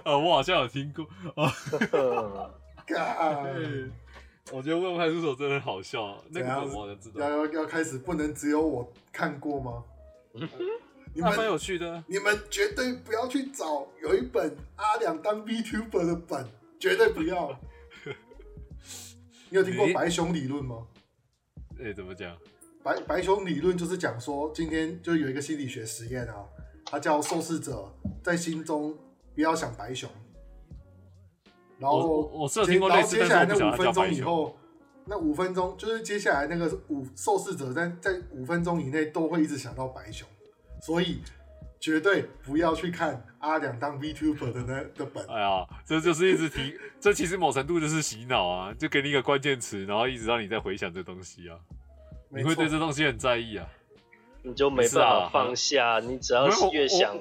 [0.04, 1.06] 呃， 我好像有听过。
[4.52, 7.20] 我觉得问派出所真的好笑，那个我知道。
[7.20, 9.84] 要要要开始，不能只有我看过吗？
[11.14, 12.02] 你们蛮有趣的。
[12.06, 16.46] 你们绝对不要去找有一本阿两当 VTuber 的本，
[16.80, 17.58] 绝对不要。
[19.50, 20.86] 你有听过白熊理论吗？
[21.78, 22.36] 哎、欸，怎么讲？
[22.82, 26.44] 白白熊理论就是讲说，今天就有一个心理学实验啊，
[26.86, 28.98] 它叫受试者在心中
[29.34, 30.10] 不要想白熊，
[31.82, 34.56] 然后我我是有听过类似，接下来那五分钟以后，
[35.04, 40.28] 那五分钟就是接下来那个五受试者在在五分钟以内都会一直想到白熊，
[40.80, 41.20] 所以
[41.80, 45.26] 绝对不要去看阿良当 VTuber 的那的本。
[45.28, 51.58] 哎呀，这就是一直提，这其实某程度就是洗脑啊，就给你一个关键词，然后一直让你在回想这东西啊。
[52.28, 53.68] 你会对这东西很在意啊，
[54.42, 55.98] 你就没办法放下。
[55.98, 57.14] 啊、你只要是越想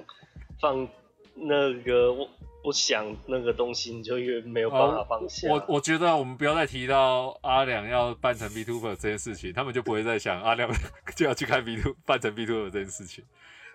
[0.61, 0.87] 放
[1.33, 2.29] 那个我
[2.63, 5.49] 不想那个东西，你就越没有办法放下。
[5.49, 10.69] 我我觉得我们不要再提到阿良要扮成 B Tuber 这件事情，他们就不会再想阿良
[11.15, 13.23] 就要去 看 VTuber 扮成 B Tuber 这件事情，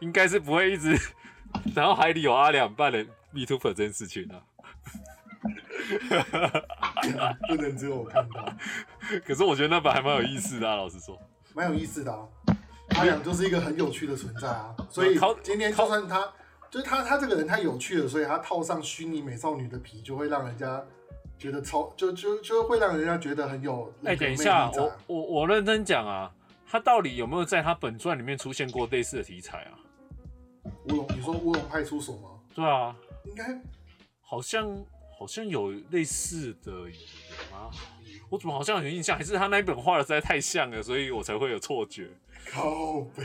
[0.00, 0.96] 应该是不会一直，
[1.74, 4.42] 然后海里有阿良扮成 B t u b e r 这件事情啊。
[7.48, 8.52] 不能只有我看到，
[9.24, 11.16] 可是我觉得那本还蛮有意思的啊，老实说，
[11.54, 12.26] 蛮有意思的啊。
[12.96, 16.32] 阿良就是一个很有趣的存在啊，所以今天就算他，
[16.76, 20.84] 就是他，他这个人太有趣了，所以他套上虚拟美少女的皮，就会让人家
[21.38, 23.90] 觉得超，就就就会让人家觉得很有。
[24.04, 26.30] 哎、欸，等一下，我我我认真讲啊，
[26.66, 29.72] 他到底有没有在他本传里面出现过类似的题材啊？
[30.90, 32.28] 乌龙，你说乌龙派出所吗？
[32.54, 33.58] 对啊，应该
[34.20, 34.84] 好像。
[35.18, 36.90] 好像有类似的有
[37.50, 37.70] 吗？
[38.28, 39.16] 我怎么好像有印象？
[39.16, 42.10] 还是他那一本画的实在太像了，所以我才会有错觉。
[42.50, 43.24] 靠北，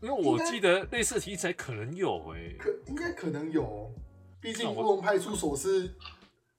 [0.00, 3.92] 因为我记得类似题材可能有诶、欸，可应该可能有，
[4.40, 5.92] 毕竟乌龙派出所是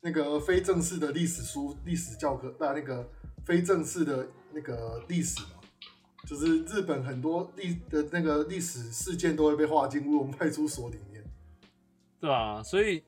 [0.02, 3.10] 那个非正式的历史书、历史教科，那那个
[3.46, 5.62] 非正式的那个历史嘛，
[6.28, 11.24] 就是日本很多历的那个历史事件都会被划进乌龙派出所里面。
[12.20, 13.02] 对啊，所以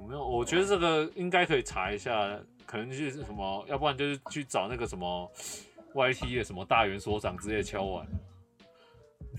[0.00, 0.26] 有没有？
[0.26, 5.30] 我觉得这个应该可以查一下，可能就是什么，要不然就是去找那个什么
[5.94, 8.04] YT 的什么大元所长之类敲碗。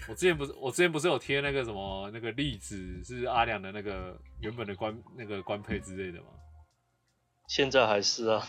[0.08, 6.28] 我之前不是，我之前不是有贴那个什么那个例子，是阿良的那个原本的官那个官配之类的吗？
[7.48, 8.44] 现在还是啊，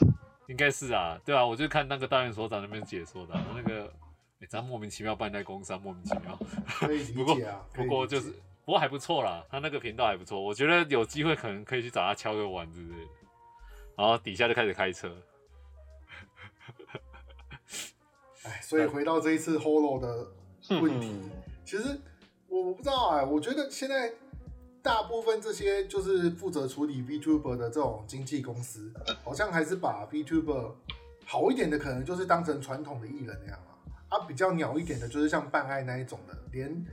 [0.49, 3.93] 应该是啊，对啊，我就看那个大院所长那边解说的，那个
[4.41, 6.39] 哎，咱莫名其妙办在工商，莫名其妙。
[6.67, 8.35] 可以理解啊， 不过不过就是。
[8.65, 13.11] 不过还不错啦，他那个频道还不错，我觉得有机会可能可以去找他敲个碗之类的，
[13.97, 15.11] 然后底下就开始开车。
[18.43, 20.31] 哎，所以回到这一次 Holo 的
[20.71, 21.15] 问题，
[21.65, 21.99] 其实
[22.49, 24.13] 我我不知道哎、欸，我觉得现在
[24.83, 28.93] 大部分这些就是负责处理 VTuber 的这种经纪公司，
[29.25, 30.73] 好像还是把 VTuber
[31.25, 36.87] 好一点的，可能就是当成传统的艺人那样啊，啊，比较鸟一点的，就是像办爱那一种的，连。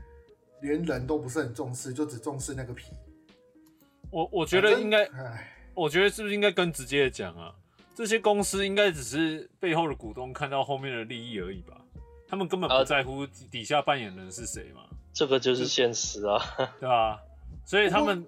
[0.61, 2.85] 连人都不是很重视，就只重视那个皮。
[4.09, 5.07] 我我觉得应该，
[5.75, 7.53] 我觉得是不是应该更直接的讲啊？
[7.93, 11.84] 这些公司应该只是背后的股东看到后面的利益而已吧？
[12.27, 14.81] 他们根本不在乎底下扮演人是谁嘛？
[15.13, 16.39] 这个就是现实啊，
[16.79, 17.19] 对吧？
[17.65, 18.25] 所以他们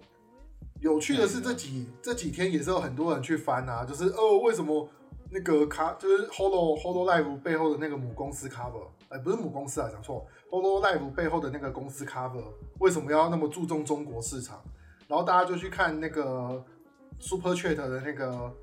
[0.79, 4.89] 有趣的是这几这几天也是有很多人去翻啊，就是哦，为什么
[5.29, 10.25] 那个卡就是 Holo Hololive 背后的那个母公司 Cover，哎，不是母公司啊，讲错。
[10.49, 12.45] Hololive 背后的那个公司 Cover
[12.79, 14.63] 为什么要那么注重中国市场？
[15.07, 16.63] 然后大家就去看那个
[17.19, 18.53] Super Chat 的那个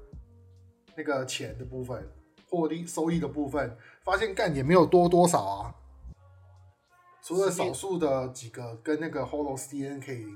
[0.96, 2.06] 那个钱的部分，
[2.54, 5.74] 获利收益的部分，发现干也没有多多少啊，
[7.22, 10.26] 除了少数的几个跟那个 Holo CN 可以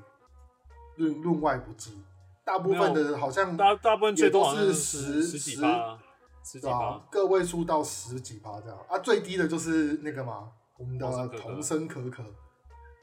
[0.96, 2.02] 论论外不计，
[2.44, 5.98] 大部分的好像大大部分最多是十十几趴，
[6.44, 10.52] 十几趴，个位数到十几趴这样啊，最低的就是那个嘛。
[10.78, 12.32] 我们的童声可可，对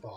[0.01, 0.09] 吧？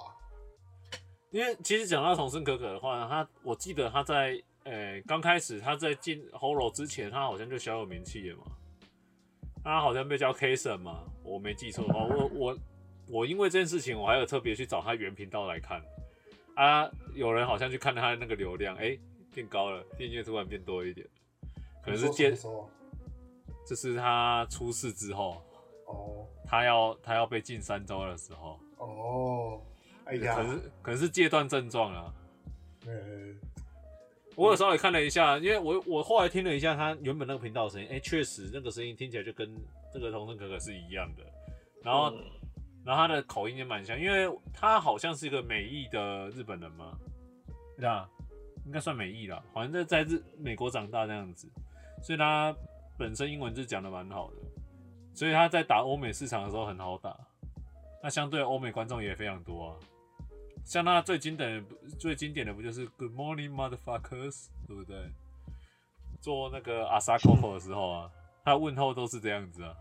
[1.32, 8.44] 因为其实讲到童声可可的话，他我记得他在呃刚开始他在进 Holo 之前，他好像就小有名气了嘛。
[9.62, 12.58] 他好像被叫 K 神嘛，我没记错的话， 我我
[13.08, 15.82] 我因为这件事情，我还有特别去找他原频道来看
[16.54, 16.90] 啊。
[17.14, 19.00] 有人好像去看他的那个流量，哎、欸，
[19.34, 21.06] 变高了，订阅突然变多一点，
[21.82, 22.36] 可能是接，
[23.66, 25.42] 这是他出事之后。
[25.86, 29.62] 哦，他要他要被禁三周的时候，哦，
[30.04, 32.14] 哎呀，可是可能是戒断症状啊。
[32.86, 33.38] 嗯，
[34.38, 39.52] 我有稍微看了一下，因为我我后来听了一下他原本那个频道的声音，哎、欸，确实那个声音听起来就跟
[39.92, 41.24] 这个童声可可是一样的。
[41.82, 42.24] 然后，嗯、
[42.84, 46.96] 然后他的口音也蛮像，因为他好像是一个美裔的日本人嘛，
[47.76, 48.08] 对啊，
[48.64, 51.50] 应该算美裔啦，好像在在日美国长大那样子，
[52.00, 52.54] 所以他
[52.96, 54.36] 本身英文就讲的蛮好的。
[55.14, 57.18] 所以他在打欧美市场的时候很好打，
[58.00, 59.76] 那相对欧美观众也非常多啊。
[60.68, 65.10] 像他最经典的、最经典的不就是 Good Morning Motherfuckers，对不对？
[66.20, 68.10] 做那个阿萨 Coco 的时候啊，
[68.44, 69.74] 他问候都是这样子啊。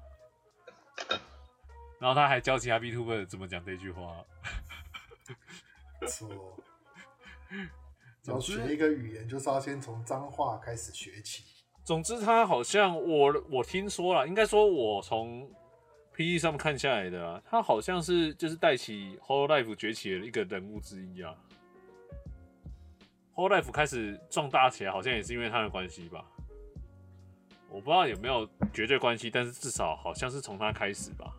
[2.00, 4.24] 然后他还教其他 VTuber 怎么讲这句话。
[6.08, 6.58] 错，
[8.24, 11.44] 要学一个语言，就是要先从脏话开始学起。
[11.84, 15.52] 总之，他好像我我听说了，应该说我从
[16.18, 21.36] PTT 上面看下来的啊，他好像是就是带起 Hololive 崛起的一个人物之一啊。
[23.36, 26.26] Hololive 开始壮大起来，好像也是因为他的关系吧。
[27.70, 31.32] 我不知道有没有绝对关系，但是至少好像是从他开始吧。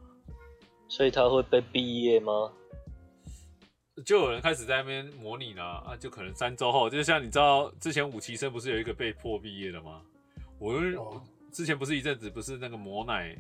[0.87, 2.53] 所以他会被毕业吗？
[4.07, 10.01] 就有人开始在那边模拟了啊，就可能三周后，就像你知道之前五期生不是有一个被迫毕业的吗？
[10.61, 11.21] 我、哦、
[11.51, 13.37] 之前不是一阵子不是那个魔奶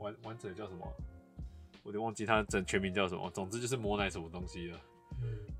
[0.00, 0.92] 玩玩者叫什么？
[1.82, 3.30] 我有点忘记他整全名叫什么。
[3.30, 4.80] 总之就是魔奶什么东西了。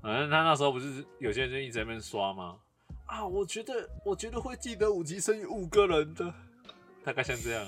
[0.01, 2.57] 反正他那时候不是有些人就一直在那边刷吗？
[3.05, 6.33] 啊，我觉得我觉得会记得五级生有五个人的，
[7.03, 7.65] 大概像这样。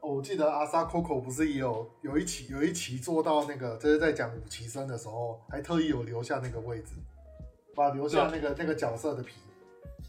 [0.00, 6.94] 哦，我记得阿萨 Coco 不是也有有一期有一期做到那个，就是在讲五级生的时候，还特意有留下那个位置，
[7.74, 9.34] 把留下那个那个角色的皮。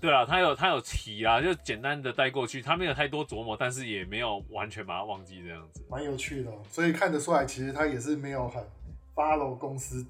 [0.02, 5.86] 对啊，他有他有提啊，就简单的带过去，他没有太多琢磨，但是也没有完全把它忘记这样子。
[5.89, 8.62] 蛮有趣的，所以看得出来，其实他也是没有很
[9.16, 10.04] follow 公司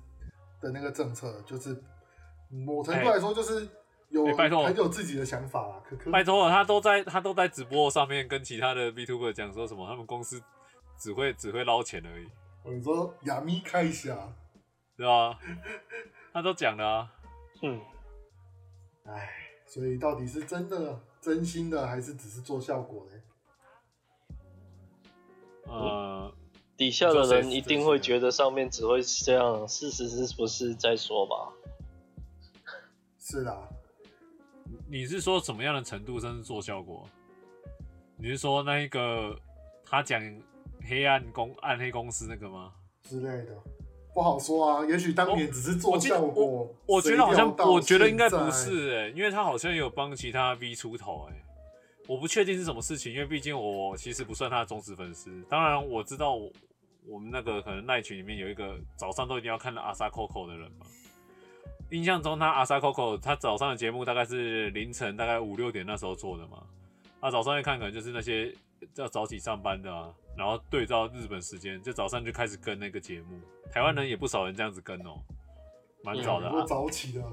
[0.61, 1.83] 的那个政策，就是
[2.49, 3.67] 某程度来说就是。
[4.11, 5.81] 有、欸、拜托，很有自己的想法啦。
[5.87, 10.43] 可可拜托，他都在他都在直播上面跟其他的 VTuber 讲说什么，他们公司
[10.99, 12.27] 只会只会捞钱而已。
[12.65, 14.17] 你说亚米开一下，
[14.97, 15.39] 对吧？
[16.33, 17.13] 他都讲了啊。
[17.61, 17.79] 嗯。
[19.05, 19.29] 哎，
[19.71, 23.13] 所以到底是真的真心的，还是只是做效果呢？
[25.63, 26.33] 呃，
[26.75, 31.53] 底下的人一定会觉得上面只会是这样，事实是不是再说吧？
[33.17, 33.69] 是的。
[34.89, 37.07] 你是说什么样的程度算是做效果？
[38.17, 39.39] 你是说那一个
[39.85, 40.21] 他讲
[40.81, 42.73] 黑暗公暗黑公司那个吗？
[43.03, 43.55] 之类的，
[44.13, 44.85] 不好说啊。
[44.85, 46.73] 也许当年只是做效果。
[46.85, 51.43] 我，觉得好像，我觉得应该不是哎、欸，因为他好像有帮其他 V 出头哎、欸。
[52.07, 55.31] 我不确定是什么事情，因为毕竟我其实不算他的忠实粉丝。
[55.47, 56.51] 当然我知道我，
[57.07, 60.85] 我们那个可能赖群里面有一个早上都一定要看到阿萨 Coco 的人嘛。
[61.91, 66.63] 印象中，他阿萨 Coco 他早上的节目大概是凌晨大概五六点那时候做的嘛。
[67.21, 68.53] 他早上一看，可能就是那些
[68.95, 73.39] 要早起上班的啊，然后对照日本时间，就早上就开始跟那个节目。
[73.71, 75.23] 台湾人也不少人这样子跟哦、喔，
[76.03, 76.53] 蛮早的、啊。
[76.55, 77.23] 我早起的，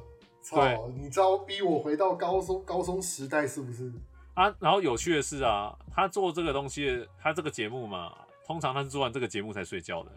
[0.42, 0.88] 操！
[0.88, 3.92] 你知道逼我回到高中高中时代是不是？
[4.34, 10.12] 啊，然后有趣的是啊，他做这个东西，他这个节目嘛，通常他是做完这个节目才睡觉的。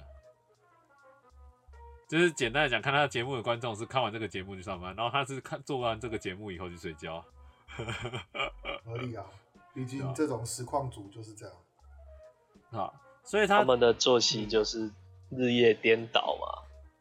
[2.08, 7.24] 就是简单的讲，看他的节目的观众是看完这个节目去上班，然后他是看做完这个节目以后去睡觉。
[8.84, 9.26] 合理啊，
[9.74, 11.56] 毕 竟这种实况组就是这样。
[12.72, 12.92] 啊，
[13.24, 14.90] 所以他，他们的作息就是
[15.30, 16.48] 日夜颠倒嘛。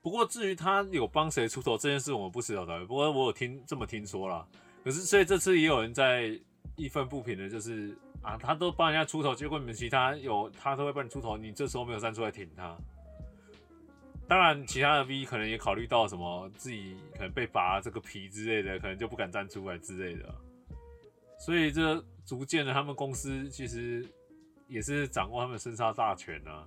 [0.03, 2.79] 不过至于他有帮谁出头这件事，我们不知道的。
[2.87, 4.47] 不过我有听这么听说啦。
[4.83, 6.39] 可是所以这次也有人在
[6.77, 12.77] 义愤不平的，就是啊，他都帮人家出头，结果你们其他有他都会帮你出头，你这时候没有站出来挺他。
[14.27, 20.35] 当然，其他的 V 可能也考虑到什么，自己可能被拔这个皮之类的，可能就不敢站出来之类的。
[21.39, 24.07] 所以这逐渐的，他们公司其实
[24.71, 26.65] 也是掌握他们生杀大权啊。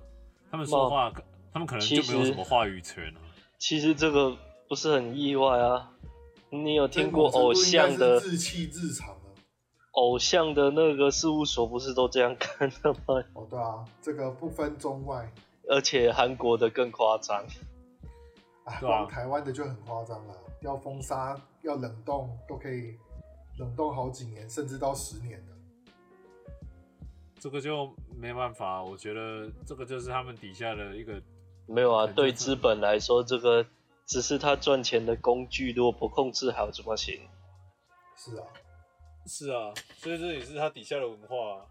[0.51, 1.11] 他们说话，
[1.51, 3.19] 他们可能就没有什么话语权啊。
[3.57, 4.37] 其实这个
[4.67, 5.89] 不是很意外啊。
[6.49, 9.41] 你有听过偶像的日气日常的
[9.93, 13.23] 偶像的那个事务所不是都这样干的吗？
[13.33, 15.27] 哦，对啊，这个不分中外。
[15.67, 17.43] 而且韩国的更夸张，
[18.65, 22.95] 啊，光台湾的就很夸张了，要封杀、要冷冻都可以
[23.57, 25.52] 冷冻好几年，甚至到十年的。
[27.43, 31.21] 这个就没办法，我觉得这个就是他们底下的一个
[31.67, 32.07] 没有啊。
[32.07, 33.65] 对资本来说，这个
[34.05, 37.19] 只是他赚钱的工具，如果不控制好怎么行？
[38.15, 38.47] 是啊，
[39.27, 41.67] 是啊，所以这也是他底下的文化啊。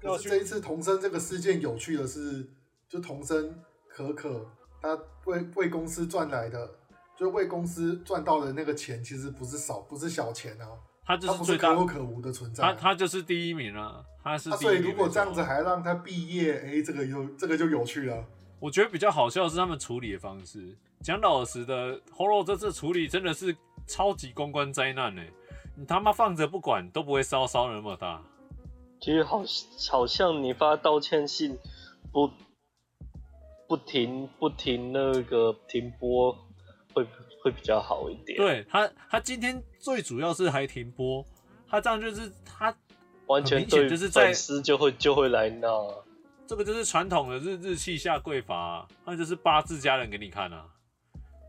[0.00, 2.48] 可是这一次童生这个事件有趣的是，
[2.88, 3.52] 就童生
[3.88, 4.48] 可可
[4.80, 6.70] 他为为公司赚来的，
[7.16, 10.68] 就为公司赚到的那个钱，其实不是少，不是小钱啊。
[11.06, 14.60] 他就是最大可有可无的存在，他他就是第一名了，他是第一名。
[14.60, 18.24] 所以如果这样子还让他毕业，哎、欸，这个有这个就有趣了。
[18.58, 20.76] 我觉得比较好笑的是他们处理的方式。
[21.02, 23.54] 讲老实的，Holo 这次处理真的是
[23.86, 25.22] 超级公关灾难呢。
[25.76, 28.20] 你他妈放着不管都不会烧烧那么大。
[29.00, 29.44] 其实好，
[29.90, 31.56] 好像你发道歉信，
[32.10, 32.30] 不
[33.68, 36.32] 不停不停那个停播，
[36.94, 37.06] 会
[37.44, 38.38] 会比较好一点。
[38.38, 41.24] 对他，他今天最主要是还停播，
[41.70, 42.74] 他这样就是他
[43.26, 45.94] 完全对就是在粉丝就会就会来闹、啊。
[46.44, 50.66] 这个就是传统的日日气下跪法、啊，那就是八字家人给你看啊。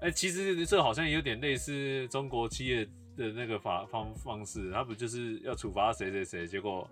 [0.02, 2.86] 哎、欸，其实这好像有点类似中国企业
[3.18, 6.88] 的那个法方方式，他不就是要处罚谁谁谁，结果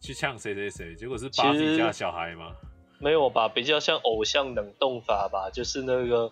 [0.00, 2.52] 去呛谁谁谁，结果是八字家小孩吗？
[2.98, 6.30] 没有吧，比较像偶像冷冻法吧，就是那个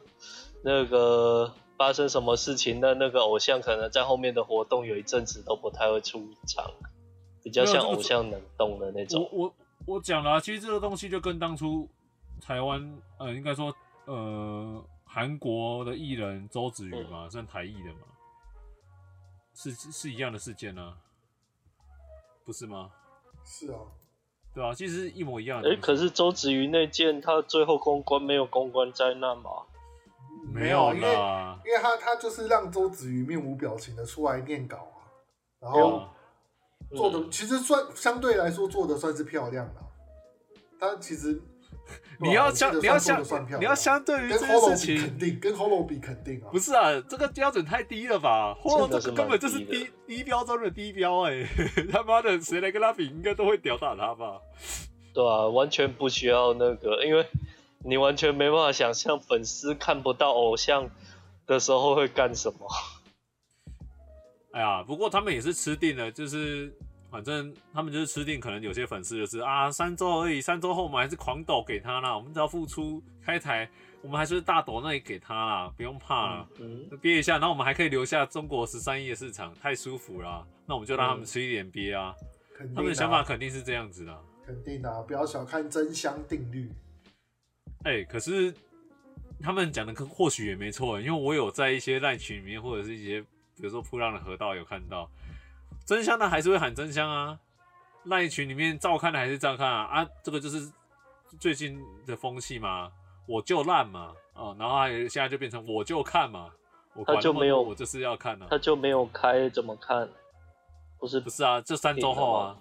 [0.62, 1.50] 那个
[1.82, 6.70] 发生什么事情，那那个偶像可能在后面的活动有一阵子都不太会出场，
[7.42, 9.28] 比较像偶像冷冻的那种。
[9.32, 9.54] 我我
[9.86, 11.88] 我讲了、啊，其实这个东西就跟当初
[12.40, 13.74] 台湾呃，应该说
[14.04, 18.06] 呃韩国的艺人周子瑜嘛，嗯、算台艺的嘛，
[19.52, 20.94] 是是一样的事件呢、啊，
[22.44, 22.92] 不是吗？
[23.44, 23.78] 是啊。
[24.54, 25.68] 对啊，其实一模一样的。
[25.68, 29.50] 哎，可是周子瑜那件，他最后公关没有公关灾难吗？
[30.52, 35.00] 没有，因为因为他他就是让周子瑜面无表情的出来念稿啊，
[35.60, 36.08] 然后
[36.94, 39.80] 做的、嗯、其实算相对来说做的算是漂亮的，
[40.78, 41.40] 他其实。
[42.20, 43.20] 你要相，你要相，
[43.58, 46.48] 你要相对于这件事情，肯定跟 Holo 比肯定啊。
[46.52, 51.46] 不是啊，这个标准太低了吧？Holo 这个根本就是低低标中的低标哎、欸，
[51.90, 54.40] 他妈的，谁来跟他比，应该都会屌打他吧？
[55.12, 57.26] 对啊，完全不需要那个，因为
[57.84, 60.90] 你完全没办法想象粉丝看不到偶像
[61.46, 62.68] 的时候会干什么。
[64.52, 66.72] 哎呀，不过他们也是吃定了，就是。
[67.12, 73.70] 反正他们就是吃定，可能有些粉丝就是啊，三周而已，三周后我们还是狂抖给他啦，我们只要付出开台，
[74.00, 82.14] 我们还是大抖那里给他啦，不用怕啦，嗯嗯、憋一下，然后我们还可以留下中国十三亿的市场，太舒服了，那我们就让他们吃一点鳖啊，
[82.60, 86.72] 嗯、他们的想法肯定是这样子的，肯定的、啊，不要小看真香定律。
[87.84, 88.54] 哎、欸，可是
[89.40, 95.08] 他们讲的或许也没错，因为我有在一些赖群里面或者是一些比如说噗浪的河道有看到。
[95.84, 97.36] 真香的还是会喊真香啊，
[98.04, 100.70] 赖群里面照看的还是照看啊啊，这个就是
[101.40, 102.90] 最近的风气嘛，
[103.26, 106.50] 我就烂嘛，哦，然后还有现在就变成我就看嘛，
[106.94, 110.08] 我就没有，我就是要看啊，他就没有开怎么看？
[111.00, 112.56] 不是不是啊，这三周后啊，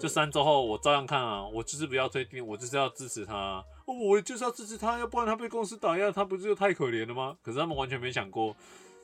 [0.00, 7.36] 就三周后我照样看啊，我就是不要退订，我就是要支持他，啊，我就是要支持他，要不然他被公司打压，他不就太可怜了吗？
[7.42, 8.54] 可是他们完全没想过，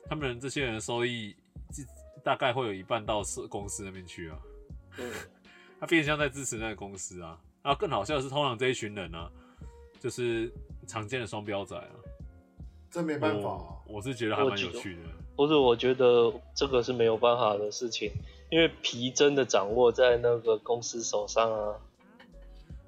[0.07, 1.35] 他们这些人的收益。
[2.23, 4.37] 大概会有一半到是公司那边去啊，
[4.99, 5.11] 嗯，
[5.81, 9.31] 他变相在支持那个公司啊，然后更好笑的是，通常这一群人呢、啊，
[9.99, 10.51] 就是
[10.85, 11.89] 常见的双标仔啊，
[12.91, 15.01] 这没办法、啊我，我是觉得还蛮有趣的。
[15.35, 18.11] 不是，我觉得这个是没有办法的事情，
[18.51, 21.75] 因为皮真的掌握在那个公司手上啊，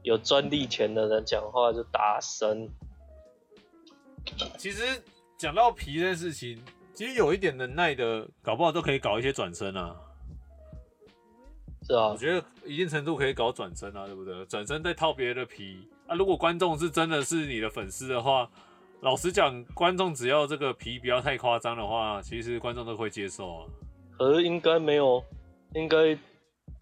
[0.04, 2.70] 有专利权的人讲话就大声。
[4.58, 5.02] 其实
[5.38, 6.64] 讲到皮这件事情。
[6.96, 9.96] 其实有一点能耐的，搞不好都可以搞一些转身啊。
[11.88, 14.46] 是啊，我觉得一定程度可以搞转身啊，对不对？
[14.46, 16.16] 转身再套别人的皮啊。
[16.16, 18.48] 如果观众是真的是你的粉丝的话，
[19.02, 23.66] 老实讲，观众只要这个皮不要太夸张的话，其实观众都会接受啊。
[24.16, 25.24] 可是应该没有，
[25.74, 26.16] 应该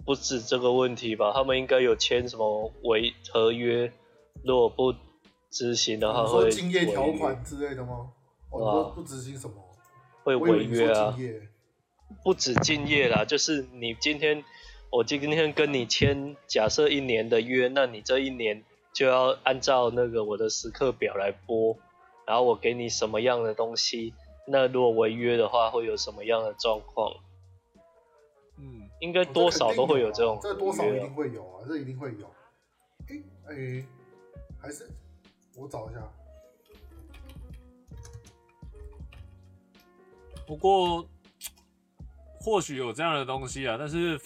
[0.06, 1.32] 不止这个问题吧？
[1.34, 3.92] 他们应该有签什么违合约，
[4.44, 4.94] 如果不
[5.50, 8.12] 执行的话会，会竞业条款之类的吗？
[8.50, 9.56] 哦，不执行什么？
[10.24, 11.18] 会违约啊！
[12.24, 14.44] 不止敬业啦，就是你今天，
[14.92, 21.78] 我今天跟你签假设一年的约，那你这一年就要按照那个我的时刻表来播，
[22.28, 24.14] 然后我给你什么样的东西，
[24.46, 27.14] 那如果违约的话，会有什么样的状况？
[28.60, 32.34] 嗯，应该多少都会有这种、啊，这多少一定会有啊，这一定会有。
[33.08, 33.86] 诶诶，
[34.60, 34.90] 还是
[35.56, 36.00] 我找一下。
[40.48, 41.06] 不过，
[42.40, 44.20] 或许有这样的东西啊，但是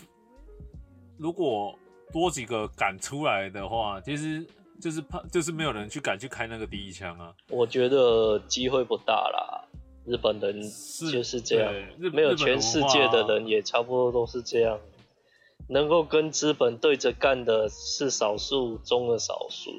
[1.18, 1.78] 如果
[2.12, 4.46] 多几个敢出来的话，其实
[4.82, 7.34] 就是怕，就是没有人去敢去开那个第一枪啊。
[7.50, 9.65] 我觉得机会不大啦，
[10.06, 10.62] 日本人
[11.12, 11.74] 就是这样，
[12.14, 14.80] 没有全世界的人也差不多都是这样，
[15.68, 19.72] 能够跟资本对着干的是少数中的少数。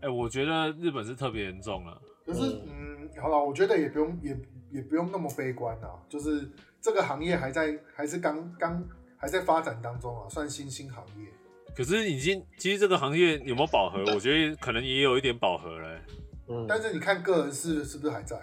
[0.00, 2.00] 哎、欸，我觉得日本是特别严重了。
[2.24, 4.36] 可是，嗯，好了，我觉得也不用也。
[4.74, 6.50] 也不用那么悲观啊，就是
[6.80, 8.84] 这个行业还在，还是刚刚
[9.16, 11.28] 还在发展当中啊，算新兴行业。
[11.76, 14.00] 可是已经，其实这个行业有没有饱和？
[14.12, 16.00] 我觉得可能也有一点饱和了。
[16.48, 18.36] 嗯，但是你看个人是是不是还在？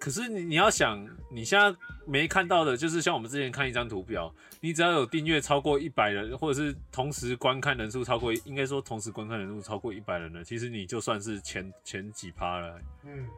[0.00, 1.76] 可是你你要想，你现在
[2.06, 12.80] 没看到的，就是像我们之前看一张图表，你只要有订阅超过一百人，或者是同时观看人数超过，应该说同时观看人数超过一百人了，其实你就算是前前几趴了。
[13.04, 13.28] 嗯。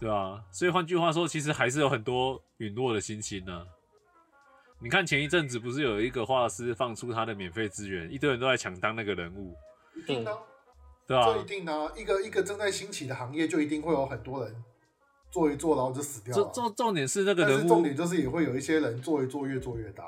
[0.00, 3.64] 对啊，所以换句话说，其实还是有很多陨落的星星呢、啊。
[4.80, 9.56] 你看前一阵子不是有一个画师放出他的免费资源，一堆人都在抢当那个人物，
[9.94, 10.38] 一定的、啊，
[11.06, 14.64] 对啊，这一定的、啊，一个一个正在兴起的行业，就一定会有很多人
[15.34, 16.52] 做一做，然后就死掉了。
[16.54, 20.04] 重重点是那个人物，重点就是也会有一些人做一做，越做越大。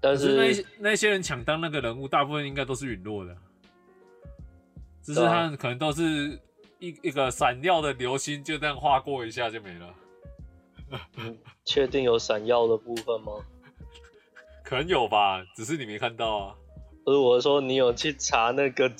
[0.00, 3.36] 但是，是那些那些人抢当那个人物，大部分应该都是陨落的，
[5.02, 6.40] 只是他们可能都是
[6.78, 9.94] 一一个闪耀的流星，就这样划过一下就没了。
[11.18, 11.36] 嗯，
[11.66, 13.34] 确定有闪耀的部分吗？
[14.64, 16.54] 可能有吧，只是你没看到啊。
[17.04, 18.90] 不是，我说你有去查那个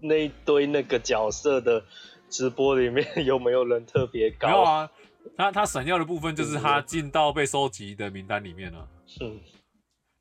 [0.00, 1.84] 那一堆那个角色的
[2.30, 4.48] 直播里面有没有人特别高？
[4.48, 4.90] 没有啊，
[5.36, 8.88] 他他闪耀的部分就是他进到被收集的名单里面了、啊。
[9.20, 9.40] 嗯。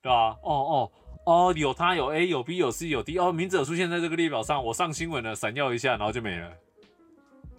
[0.02, 0.36] 对啊？
[0.44, 0.92] 哦哦
[1.26, 6.54] 哦，有他有 A 有 B 有 C 有 D 哦，名字有出现在这个列表上，我上新闻了，闪耀一下，然后就没了。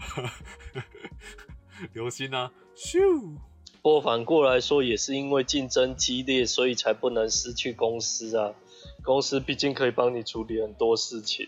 [1.92, 3.36] 流星啊，咻！
[3.82, 8.52] 不过反过来说，也是因为竞争激烈，所以才不能失去公司啊。
[9.02, 11.46] 公司毕竟可以帮你处理很多事情。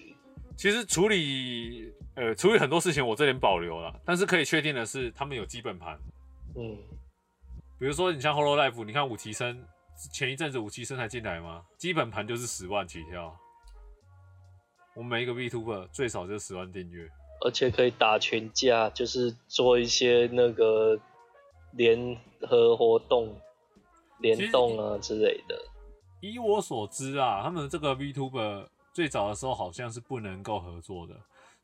[0.56, 5.98] 其实处理呃处理很多事情，我这点保留了，但是可以确定的是，他们有基本盘。
[6.56, 6.76] 嗯，
[7.78, 9.64] 比如说你像 Holo Life，你看武崎生。
[10.10, 11.62] 前一阵子武崎生才进来吗？
[11.76, 13.36] 基本盘就是十万起跳。
[14.96, 17.06] 我们每一个 VTuber 最少就十万订阅，
[17.44, 20.98] 而且可以打群架，就是做一些那个
[21.72, 23.38] 联合活动、
[24.18, 25.56] 联动啊之类的。
[26.20, 31.14] 以我所知啊，他们这个 VTuber 最早的时候好像是不能够合作的，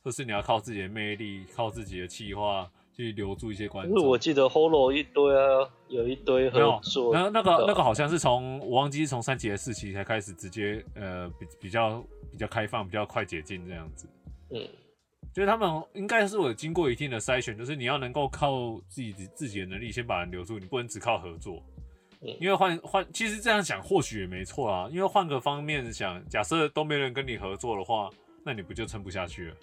[0.04, 2.70] 就是你要靠自己的魅力，靠自己的气话。
[2.98, 4.04] 去留住一些观众。
[4.04, 7.14] 我记得 Holo 一堆啊，有一堆合作。
[7.14, 14.08] 那那个那个好像是从我忘记是从三级的四期才开始直接呃比比较比较开放，比较快解禁这样子。
[14.50, 14.68] 嗯，
[15.32, 21.62] 就是他们应该是有经过一定的筛选，就是你要能够靠自己自己的能力先把人留住，你不能只靠合作。
[22.22, 28.10] 嗯，因为换换其实这样想或许也没错啊，因为换个方面想，假设都没人跟你合作的话，
[28.44, 29.56] 那你不就撑不下去了？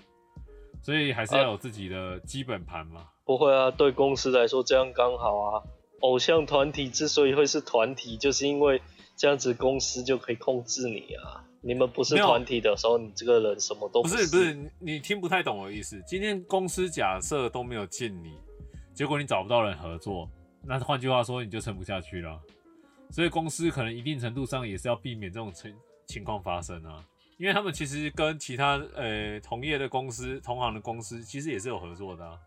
[0.86, 3.08] 所以还是要有自己的基本盘嘛。
[3.26, 5.64] 不会啊，对公司来说这样刚好啊。
[6.02, 8.80] 偶像团体之所以会是团体，就是因为
[9.18, 11.44] 这样子公司就可以控制你啊。
[11.62, 14.16] 你们不是团体的时候，你这个人什么都不是。
[14.16, 16.00] 不是不是，你听不太懂我的意思。
[16.06, 18.38] 今天公司假设都没有进你，
[18.94, 20.30] 结果你找不到人合作，
[20.64, 22.40] 那换句话说，你就撑不下去了。
[23.10, 25.74] 所以公司可能一定程度上也是要避免这种情
[26.06, 27.04] 情况发生啊。
[27.38, 32.40] 因为他们其实跟其他呃同业的公司、同行的公司，其实也是有合作的啊。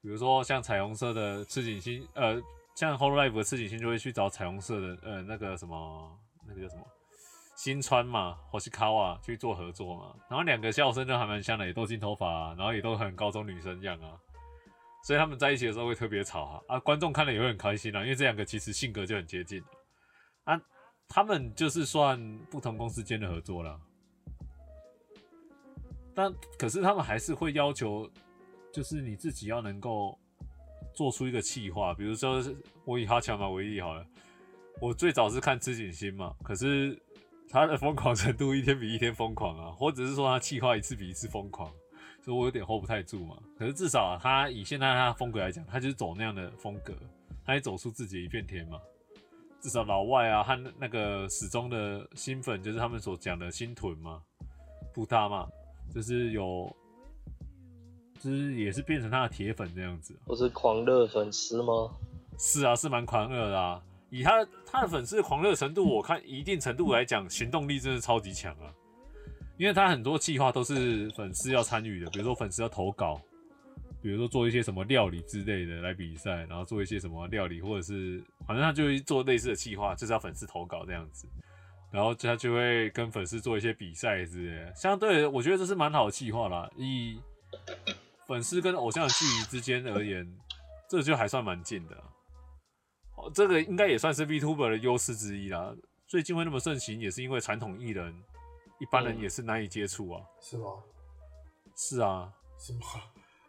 [0.00, 2.40] 比如说像彩虹社的赤井星，呃，
[2.74, 6.82] 像 Hololive 的赤井星就会去找彩虹社的，呃，那个什么，那个叫什么，
[7.56, 10.16] 新川嘛，或是卡瓦去做合作嘛。
[10.28, 14.18] 然后两个笑声就还蛮像的，也都金头发，然后也都很高中女生一样啊。
[15.04, 19.62] 所以他们在一起的时候会特别吵啊，啊，观众看了也会很开心啊，因为这两个其实性格就很接近
[20.42, 20.60] 啊。
[21.08, 23.78] 他们就是算不同公司间的合作了。
[26.14, 28.08] 但可是他们还是会要求，
[28.72, 30.18] 就是你自己要能够
[30.94, 32.42] 做出一个企划，比如说
[32.84, 34.06] 我以哈强马为例好了，
[34.80, 37.00] 我最早是看织井星嘛，可是
[37.48, 41.70] 他的疯狂程度一天比一天疯狂啊，或者是说他企划一次比一次疯狂，
[42.22, 43.36] 所以我有点 hold 不太住嘛。
[43.58, 46.94] 可是至少，他以现在他风格来讲，他就是走那样的风格，
[47.44, 48.78] 他也走出自己一片天嘛。
[49.60, 54.20] 至少老外啊和那个始终的新粉，就是他们所讲的新屯嘛，
[54.92, 55.48] 不大嘛。
[55.94, 56.74] 就是有，
[58.20, 61.90] 就是也是变成他的铁粉这样子，不是狂热粉丝吗？
[62.38, 63.82] 是啊，是蛮狂热的啊。
[64.10, 68.72] 以他他的粉丝狂热程度，我看一定程度来讲，行动力真的超级强啊。
[69.58, 73.20] 因为他很多计划都是粉丝要参与的，比如说粉丝要投稿，
[74.00, 81.28] 比如说做一些什么料理之类的来比赛，然后做一些什么料理，或者是反正他就会做类似的计划，就是要粉丝投稿这样子。
[81.92, 86.68] 然后他就会跟粉丝做一些比赛之类的，相对我觉得这是蛮好的计划啦。
[86.74, 87.20] 以
[88.26, 90.26] 粉丝跟偶像的距离之间而言，
[90.88, 91.94] 这就还算蛮近的。
[93.16, 95.74] 哦，这个应该也算是 VTuber 的优势之一啦。
[96.06, 98.14] 最近会那么盛行，也是因为传统艺人
[98.80, 100.22] 一般人也是难以接触啊。
[100.40, 100.66] 是吗？
[101.76, 102.32] 是啊。
[102.58, 102.80] 是吗？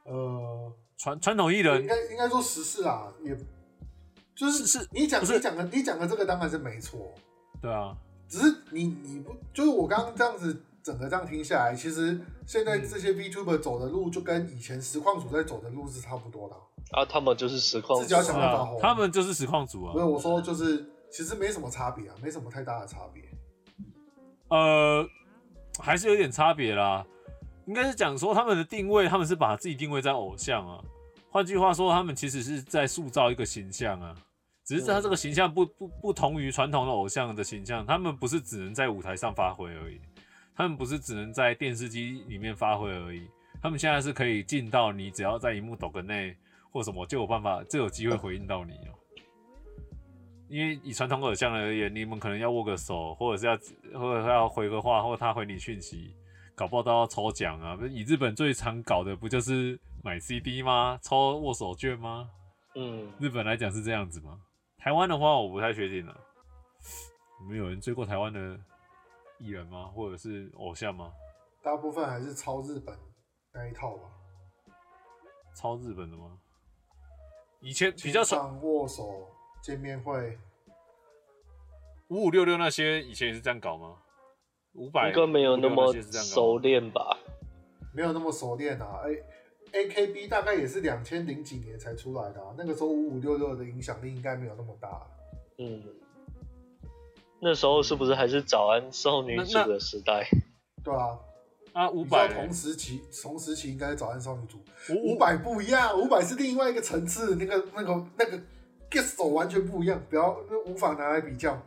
[0.04, 3.34] 呃，传传统艺人应该应该说时事啊，也
[4.36, 7.14] 就是是你讲你讲的你讲的这个当然是没错。
[7.62, 7.98] 对啊。
[8.34, 16.56] 只是你你不就是我刚刚这样子整个这样听下来，其实现在这些 VTuber 走的路就跟以前实况组在走的路是差不多的
[16.98, 17.06] 啊。
[17.06, 18.80] 他们就是实况主，自己要想办法红。
[18.82, 19.94] 他们就是实况组啊。
[19.94, 23.22] 所以我说就是其实没什么差别啊，没什么太大的差别。
[24.48, 25.08] 呃，
[25.78, 27.06] 还是有点差别啦。
[27.68, 30.84] 应该是讲说他们的定位，他们是把自己定位在偶像啊。
[31.30, 34.16] 换句话说，他们其实是在塑造一个形象啊。
[34.66, 40.00] 只是他这个形象不不不同于传统的偶像的形象，他们不是只能在舞台上发挥而已，
[40.56, 43.28] 他们不是只能在电视机里面发挥而已，
[43.62, 46.36] 他们现在是可以进到你只要在荧幕抖个内
[46.72, 48.96] 或什么就有办法就有机会回应到你哦。
[50.48, 56.16] 因为以传统偶像而言，你们可能要握个手，或者是要或者要回个话，或他回你讯息，
[56.56, 57.78] 搞不好都要抽奖啊。
[57.90, 61.00] 以日本最常搞的不就是买 CD 吗？
[61.02, 62.30] 抽握手券吗？
[62.76, 64.38] 嗯，日本来讲是这样子吗？
[64.84, 66.14] 台湾的话，我不太确定了。
[67.40, 68.60] 你们有人追过台湾的
[69.40, 69.86] 艺人吗？
[69.86, 71.14] 或者是偶像吗？
[71.62, 72.94] 大部分还是抄日本
[73.54, 74.10] 那一套吧。
[75.56, 76.38] 抄日本的吗？
[77.62, 79.26] 以前比较常握手
[79.62, 80.38] 见面会，
[82.10, 84.00] 五五六六那些以前也是这样搞吗？
[84.74, 87.18] 五百应该没有那么熟练吧？
[87.94, 89.00] 没有那么熟练啊！
[89.06, 89.26] 哎、欸。
[89.74, 95.02] A K B 大概也是两千零几年才出来的，啊，那个时候五五六六的影响力应该没有那么大。
[95.58, 95.84] 嗯，
[97.40, 100.28] 那时候是不是还是早安少女组的时代？
[100.84, 101.18] 对啊，
[101.74, 104.60] 啊五百同时期，同时期应该是早安少女组。
[104.96, 108.40] 五百不一样，五百是另外一个层次，那个那个那个
[108.92, 111.60] guess 手完全不一样，不要那无法拿来比较。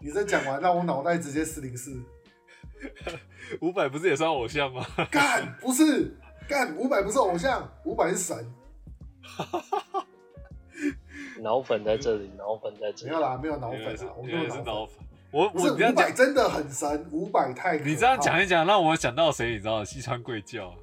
[0.00, 2.02] 你这讲完，让我脑袋直接四零四。
[3.60, 4.84] 五百不是也算偶像吗？
[5.10, 6.16] 干，不是。
[6.48, 8.52] 干五百不是偶像，五百是神。
[11.40, 13.10] 脑粉在这里，脑粉在这里。
[13.10, 14.96] 没有啦，没有脑粉啊，我没有脑粉。
[15.30, 17.78] 我我这样讲真的很神，五百太。
[17.78, 19.52] 你这样讲一讲，让我想到谁？
[19.52, 20.74] 你知道西川贵教。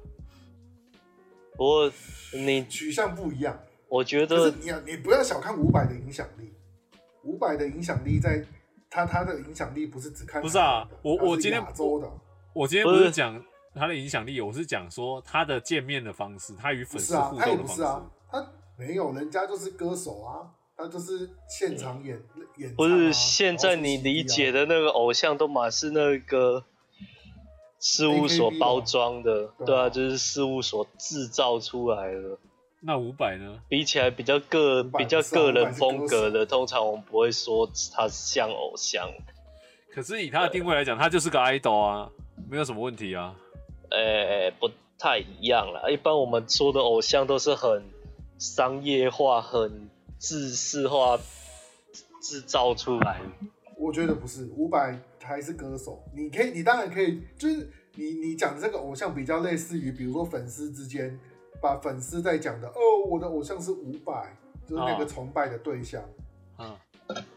[1.56, 1.90] 我
[2.32, 3.58] 你取向不一样，
[3.88, 6.52] 我觉得你要你不要小看五百的影响力。
[7.22, 8.44] 五百的影响力在，
[8.88, 10.42] 他他的影响力不是只看。
[10.42, 12.10] 不是啊，我我今天周的，
[12.54, 13.42] 我今天不是讲。
[13.74, 17.66] 他的影响力，我是讲说他的见面的方式，他与粉丝互动的方式。
[17.66, 22.74] 不是啊，他也不是啊，他没有，人家就是歌手啊，他就是现场演、嗯、演、啊。
[22.76, 26.64] 不是现在你理解的那个偶像，都嘛是那个
[27.78, 32.38] 事务所包装的，对啊，对啊，就是事务所制造出来的。
[32.82, 33.60] 那五百呢？
[33.68, 39.06] 比起来比较个比较个人风格的，通常我们不会说他像偶像。
[39.92, 42.10] 可是以他的定位来讲，他就是个 idol 啊，
[42.48, 43.36] 没有什么问题啊。
[43.90, 45.90] 诶、欸，不太一样了。
[45.90, 47.82] 一般我们说的偶像都是很
[48.38, 51.18] 商业化、很制式化
[52.22, 53.20] 制造出来。
[53.76, 56.02] 我觉得不是，伍佰还是歌手。
[56.14, 61.18] 你可以，你当然可以，就是你你讲的这个偶像比较类似于，比如说粉丝之间
[61.60, 64.36] 把粉丝在讲的哦，我的偶像是伍佰，
[64.68, 66.02] 就是那个崇拜的对象。
[66.58, 66.76] 嗯。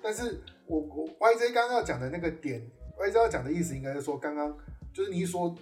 [0.04, 2.62] 但是我我 YJ 刚刚要讲的那个点
[3.00, 4.56] ，YJ 要讲的意思应该是说，刚刚
[4.94, 5.56] 就是你说。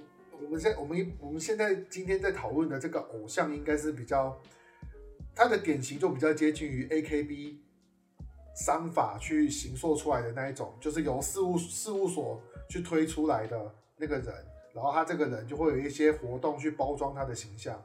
[0.43, 4.37] 我们现我们我们现在今天在讨论的这个偶像，应该是比较
[5.35, 7.57] 他的典型，就比较接近于 AKB
[8.55, 14.33] 商法去形塑出来的那一种，就是由事务事务所去推出来的那个人，
[14.73, 17.81] 然后他这个人就会有一些活动去包装他的形象，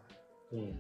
[0.51, 0.75] 嗯，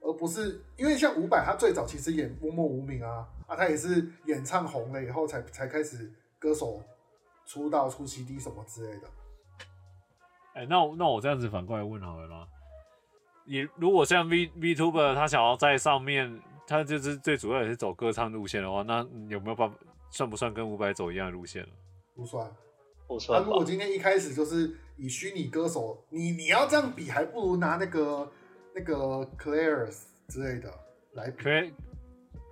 [0.00, 6.82] 而不是因为像伍佰，他最早其实演默默无名啊，啊，他也是演唱红了以后才才开始歌手
[7.46, 9.08] 出道出 CD 什么之类的。
[10.54, 12.46] 哎、欸，那我那我这样子反过来问好了啦。
[13.44, 19.76] 你如果像 V VTuber 他想要在上面，他就是最主要也是走歌唱路线的话，那有没有办法
[20.10, 21.66] 算不算跟伍佰走一样的路线？
[22.14, 22.50] 不算，
[23.06, 23.40] 不算。
[23.40, 28.32] 那如果今天一开始就是以虚拟歌手，你你要这样比，还不如拿那个
[28.74, 28.96] 那个
[29.36, 30.72] Claris 之类的
[31.14, 31.44] 来比。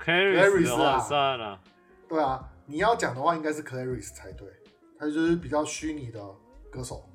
[0.00, 1.60] Claris 啊，算了。
[2.08, 4.48] 对啊，你要讲的话，应该是 Claris 才对。
[4.98, 6.20] 他就是比较虚拟的
[6.70, 7.08] 歌手。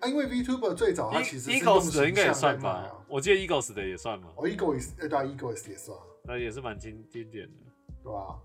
[0.00, 1.50] 啊，因为 VTuber 最早它其实。
[1.50, 4.28] Egos 的应该也算吧，我记得 Egos 的也算嘛。
[4.36, 5.96] 哦，Egos，哎，对啊，Egos 也算。
[6.24, 7.52] 那也是蛮经经典的，
[8.02, 8.38] 对吧？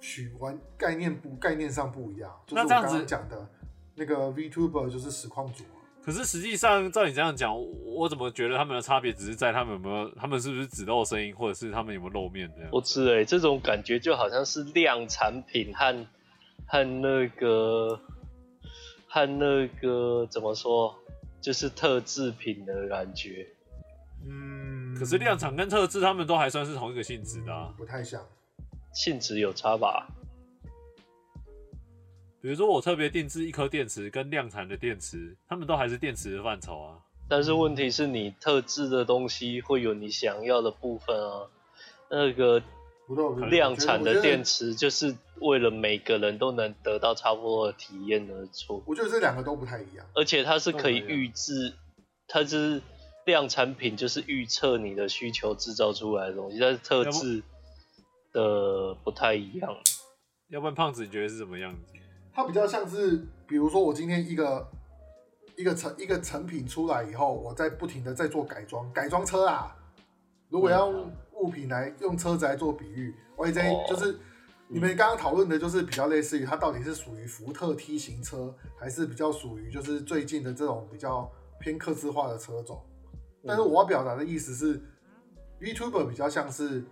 [0.00, 2.30] 取完概念不概念上不一样。
[2.46, 3.48] 就是我刚刚讲的
[3.94, 5.64] 那个 VTuber 就是实况组。
[6.02, 7.50] 可是实际上照你这样讲，
[7.96, 12.70] 我怎么觉得他们的差别只是在他们有没有，他们是不是只露声音，或者是他们有没有露面这样？
[12.70, 16.06] 不是哎，这种感觉就好像是量产品和
[16.66, 17.98] 和那个。
[19.14, 20.92] 看那个怎么说，
[21.40, 23.46] 就是特制品的感觉。
[24.26, 28.20] 嗯，可是量产跟特制他们都还算是同一个性质的啊，不太像。
[28.92, 30.08] 性质有差吧？
[32.40, 36.98] 比如说我特别定制一颗电池跟量产的电池，他们都还是电池的范畴啊。
[37.28, 41.46] 但是问题是你特制的东西会有你想要的部分啊，
[42.10, 42.60] 那个。
[43.50, 48.82] 量产的电池就是为了每个人都能得到差不多的体验而出。
[48.86, 51.74] 我觉得这两个都不太一样，而且它是可以预制，
[52.26, 52.80] 它是
[53.26, 56.58] 量产品，就是预测你的需求制造出来的东西。
[56.58, 57.42] 但是特制，
[58.32, 59.70] 的不太一样。
[60.48, 61.92] 要不然胖子你觉得是什么样子？
[62.32, 64.66] 它比较像是，比如说我今天一个
[65.56, 69.76] 一个成一个成品出来以后，我在不停的在做改装，改装车啊。
[70.54, 74.16] 如果要用物品来用车子来做比喻，，Y J 就是
[74.68, 81.28] 你们刚刚讨论的，就是比较类似于它到底是属于福特 T 型车，还是比较属于就是最近的这种比较
[81.58, 82.80] 偏客制化的车种。
[83.44, 84.80] 但是我要表达的意思是
[85.60, 86.84] ，VTuber 比较像是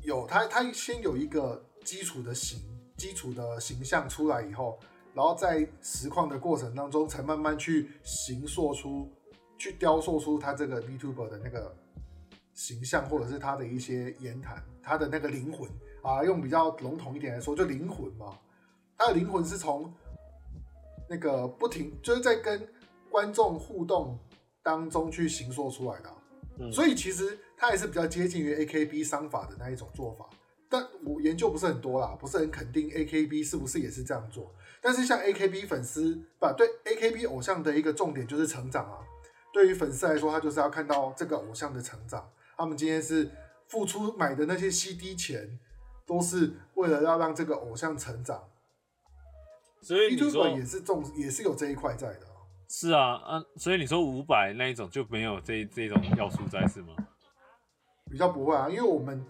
[0.00, 2.58] 有它它先有一个基础的形
[2.96, 4.78] 基础的形象出来以后，
[5.12, 9.06] 然后在实况的过程当中，才慢慢去形塑出
[9.58, 11.76] 去雕塑出它这个 VTuber 的那个。
[12.58, 15.70] 形象或者是他的一些言谈，他的那个灵魂
[16.02, 18.36] 啊，用比较笼统一点来说，就灵魂嘛。
[18.96, 19.94] 他的灵魂是从
[21.08, 22.68] 那个不停，就是在跟
[23.08, 24.18] 观众互动
[24.60, 26.10] 当中去形塑出来的。
[26.58, 30.28] 嗯，所以其实他还是比较接近于 AKB 商法的那一种做法。
[30.68, 34.52] 但我研究不是很多啦，不是很肯定 AKB 是不是也是这样做。
[34.82, 38.98] 但是像 AKB 粉丝，不对，AKB 偶像的一个重点就是成长啊。
[39.52, 42.28] 对于粉丝来说，他就是要看到这个偶像的成长。
[42.58, 43.30] 他们今天是
[43.68, 45.60] 付出买的那些 CD 钱，
[46.04, 48.48] 都是为了要让这个偶像成长，
[49.80, 52.26] 所以你说也是重，也是有这一块在的。
[52.68, 56.96] 是啊，啊，所以你说五百那一种就没有这这种要素在是吗？
[58.10, 59.24] 比较不会啊，因为我们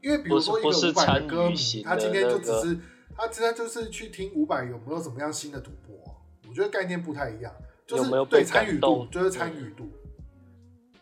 [0.00, 2.78] 因为比如说一个五百的歌迷，他今天就只是
[3.16, 5.96] 他今天就是去听五百有没有什么样新的突破，
[6.48, 7.52] 我觉得概念不太一样，
[7.84, 9.90] 就是对参与度，就是参与度。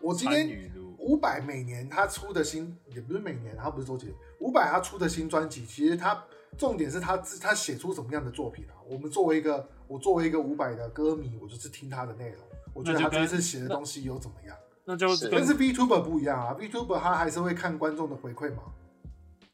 [0.00, 0.77] 我今天。
[1.08, 4.08] 伍佰每年他出的新也不是每年，他不是周杰。
[4.40, 6.22] 伍佰他出的新专辑，其实他
[6.58, 8.76] 重点是他自他写出什么样的作品啊？
[8.86, 12.42] 我们作为一个我作为一个伍佰的歌迷，我就是听他的内容，
[12.74, 14.54] 我觉得他这次写的东西有怎么样？
[14.84, 18.64] 那就，那就跟是 VTuber 不一样啊，VTuber 他还是会看观众的回馈嘛。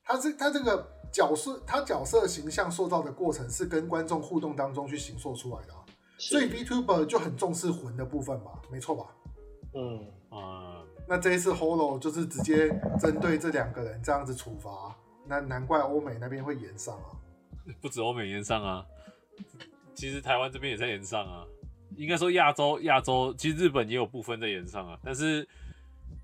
[0.03, 5.85] 他是他这个角色，他角色形象塑造的过程是跟观众互动当中去形塑出来的，啊，
[6.19, 9.07] 所以 VTuber 就很重视魂的部分嘛，没错吧？
[9.75, 10.84] 嗯啊。
[11.07, 14.97] 那这一次 Holo 就是直接针对这两个人这样子处罚，
[15.27, 17.13] 那难怪欧美那边会延上啊！
[17.81, 18.85] 不止欧美延上啊，
[19.95, 21.45] 其实台湾这边也在延上啊。
[21.97, 24.99] 应该说亚洲亚洲，其实日本也有部分在延上啊。
[25.05, 25.47] 但是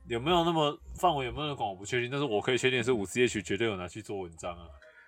[0.09, 2.11] 有没有那么范围有没有那么广，我不确定。
[2.11, 4.67] 但是我可以确定是五 C H 绝对有拿去做文章啊。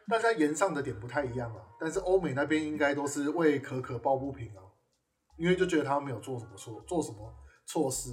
[0.09, 4.63] 大家延上的点不太一样啊，但是欧美那边应该都是为可可抱不平啊，
[5.37, 7.35] 因为就觉得他们没有做什么错，做什么
[7.73, 8.11] 错事。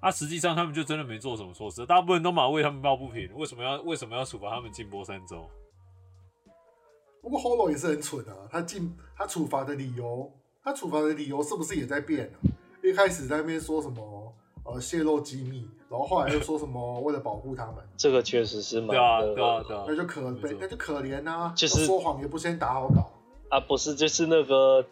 [0.00, 5.46] 啊，实际上他们就真的没做什么措施，大部分人都马为他们抱不平，为什么要为什么要处罚他们禁播三周？
[7.20, 10.32] 不过 Holo 也是很蠢啊，他禁他处罚的理由，
[10.64, 12.36] 他处罚的理由是不是也在变啊？
[12.82, 14.34] 一开始在那边说什么
[14.64, 23.11] 呃泄露机密，然后后来又说什么 为了保护他们，这个确实是蛮对啊对啊对啊，那就可悲，那就可怜啊，就是说谎也不先打好稿。
[23.52, 24.82] 啊，不是，就是那个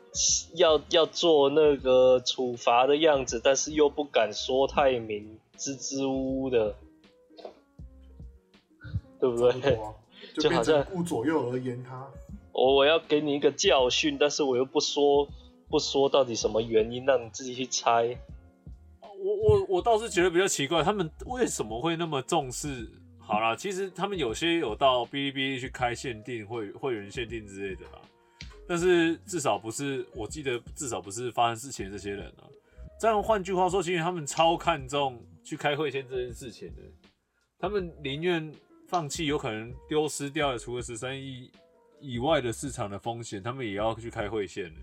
[0.53, 6.75] 要要做那个处罚的样子，但是又不敢说太明，支支吾吾的，
[9.19, 9.79] 对不对？
[10.39, 12.07] 就好像顾左右而言他。
[12.53, 15.27] 我我要给你一个教训，但是我又不说
[15.71, 18.15] 不说到底什么原因，让你自己去猜。
[19.01, 22.87] 我我我倒是觉得比较奇怪，他们为什么会那么重视？
[23.19, 28.00] 好啦，其实他们有些有到哔哩哔哩去开限定会会员限定之类的啦。
[28.71, 32.47] 但是至少不是，我记得至少不是发生事情的这些人啊。
[33.01, 36.83] 这样换句话说，其实他们超看重去开会线这件事情的，
[37.59, 38.49] 他们宁愿
[38.87, 41.51] 放弃有可能丢失掉的除了十三亿
[41.99, 44.81] 以外的市场的风险，他们也要去开会线的。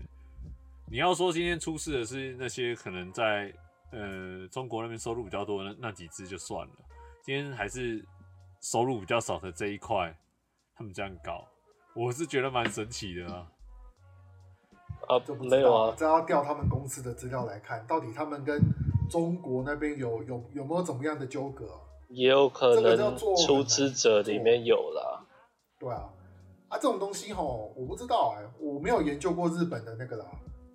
[0.90, 3.50] 你要说今天出事的是那些可能在
[3.92, 6.74] 呃中国那边收入比较多的那那几只就算了，
[7.24, 8.04] 今天还是
[8.60, 10.14] 收入比较少的这一块，
[10.74, 11.48] 他们这样搞，
[11.94, 13.50] 我是觉得蛮神奇的啊。
[15.06, 18.60] 啊，就不知道，没有啊，这要调他们公司的资料来看，到底他们跟
[19.10, 21.64] 中国那边有有有没有怎么样的纠葛？
[22.08, 25.24] 也有可能出资者里面有啦。
[25.78, 26.08] 对啊，
[26.68, 30.24] 啊，这种东西吼，我不知道哎、欸，我没有研究过日本的那个啦。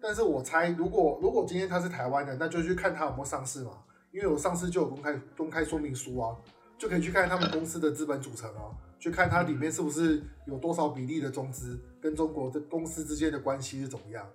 [0.01, 3.71] 但是我猜，如果如果今天他是台湾的，那就去看他有没有上市嘛，
[4.11, 6.35] 因为有上市就有公开公开说明书啊，
[6.77, 8.69] 就可以去看他们公司的资本组成啊。
[9.03, 14.25] 去看它里面是不是有多少比例的中资跟中国的公司之间的关系是怎么样？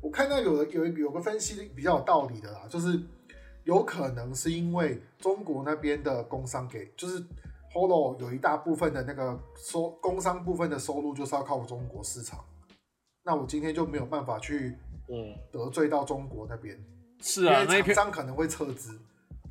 [0.00, 3.00] 我看到有的有有个分析比较有道理的啦，就是
[3.62, 7.22] 有可能是因为中国那边的工商给，就是
[7.72, 12.44] Holo 有一大部分的那个收工商部分的收入就是要靠中国市场，
[13.22, 14.76] 那我今天就没有办法去
[15.08, 16.84] 嗯得罪到中国那边，嗯，
[17.20, 18.98] 是啊，那一篇商可能会撤资，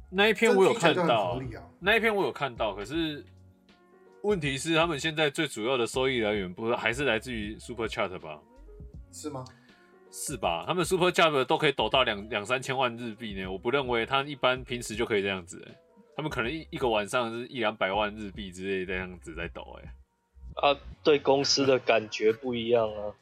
[0.10, 1.40] 那一篇我有看到，
[1.80, 3.24] 那一篇我有看到，可是。
[4.26, 8.40] 问题是他们现在最主要的收益来源不是还是来自于 Super Chat 吧？
[9.12, 9.46] 是吗？
[10.12, 10.64] 是吧？
[10.66, 15.64] 他们 Super Chat 都可以抖到两两三千万日币呢，我不认为他一般平时就可以这样子，
[16.16, 19.94] 他们可能一一个晚上是一两百万日币之类的这样子在抖，哎。
[20.56, 23.14] 啊，对公司的感觉不一样啊。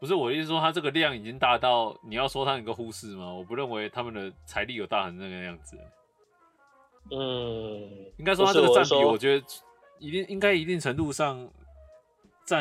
[0.00, 3.32] 不是我的意思说，他这个量已经大到你要说他一个忽视吗？
[3.32, 5.78] 我不认为他们的财力有大成那个样子。
[7.12, 9.46] 嗯，应该说他这个占比，我觉得
[10.00, 11.48] 一定应该一定程度上。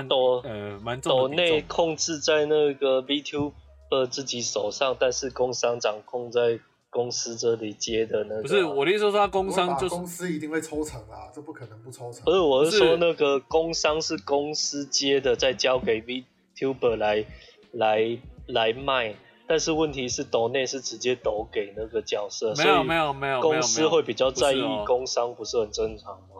[0.07, 6.59] 抖呃蛮重，抖内控制在那个 VTuber 自己手上，但是工商掌控在
[6.91, 8.43] 公司这里接的那个。
[8.43, 12.23] 不是我的意思说，他工商就是公司一定会抽成啊，这不可能不抽成。
[12.23, 17.25] 不是，我是说那个工商是公司接的，再交给 VTuber 来
[17.71, 19.15] 来来卖。
[19.47, 26.38] 但是问题是，抖内是直接抖给那个角色，没有没有没有，公司会比较在意工商，不是很正常吗？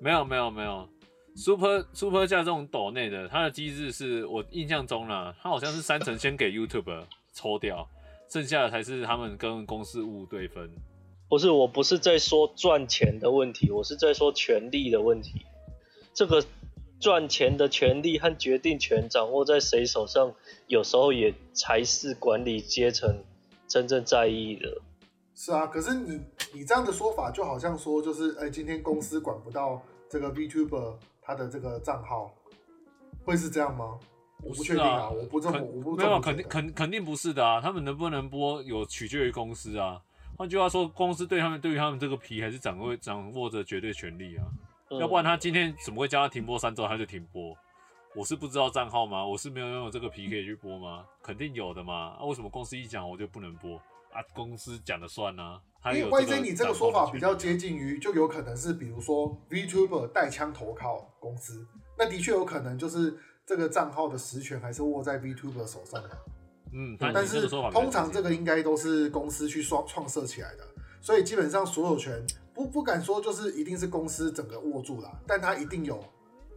[0.00, 0.88] 没有没有没有。
[1.36, 7.88] Super Super 加这种抖内的，它的机制是我印象中啦，它好像是三成先给 YouTube 抽掉，
[8.28, 10.68] 剩下的才是他们跟公司物对分。
[11.28, 15.46] 不是，我不是在说赚钱的问题，我是在说权力的问题。
[16.12, 16.44] 这个
[16.98, 20.34] 赚钱的权力和决定权掌握在谁手上，
[20.66, 23.22] 有时候也才是管理阶层
[23.68, 24.80] 真正在意的。
[25.40, 26.20] 是啊，可是你
[26.52, 29.80] 你这样的说法，就好像说就是，哎、欸，今天公司管不到
[30.10, 30.96] 这个 VTuber。
[31.22, 32.34] 他的这个账号
[33.24, 33.96] 会是这样吗？
[34.42, 35.94] 我不确定啊，我不这么，我不。
[35.94, 37.60] 没有，肯定肯肯定不是的啊。
[37.60, 40.02] 他们能不能播有取决于公司啊。
[40.36, 44.44] 换句话说，公司对他们对于他们这个皮还是掌握掌握着绝对权利啊。
[44.90, 47.54] 嗯、要不然他今天怎么会叫他停播三周他就停播？
[48.16, 49.24] 我是不知道账号吗？
[49.24, 51.04] 我是没有拥有这个皮可以去播吗？
[51.22, 52.16] 肯定有的嘛。
[52.18, 53.80] 啊，为什么公司一讲我就不能播
[54.12, 54.22] 啊？
[54.34, 55.92] 公司讲了算呢、啊？
[55.92, 66.10] 因为 YJ 你这个说法比较接近于，就有可能是比如说 VTuber 带枪投靠公司，那的确有可能就是这个账号的实权还是握在 VTuber 手上的。
[66.72, 70.64] 嗯，但是通常这个应该都是公司去创创设起来的，
[71.00, 76.04] 所以基本上所有权不不敢说就是一定是公司整个握住了，但他一定有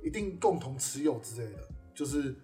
[0.04, 1.60] 一定共同持有之类的，
[1.94, 2.36] 就是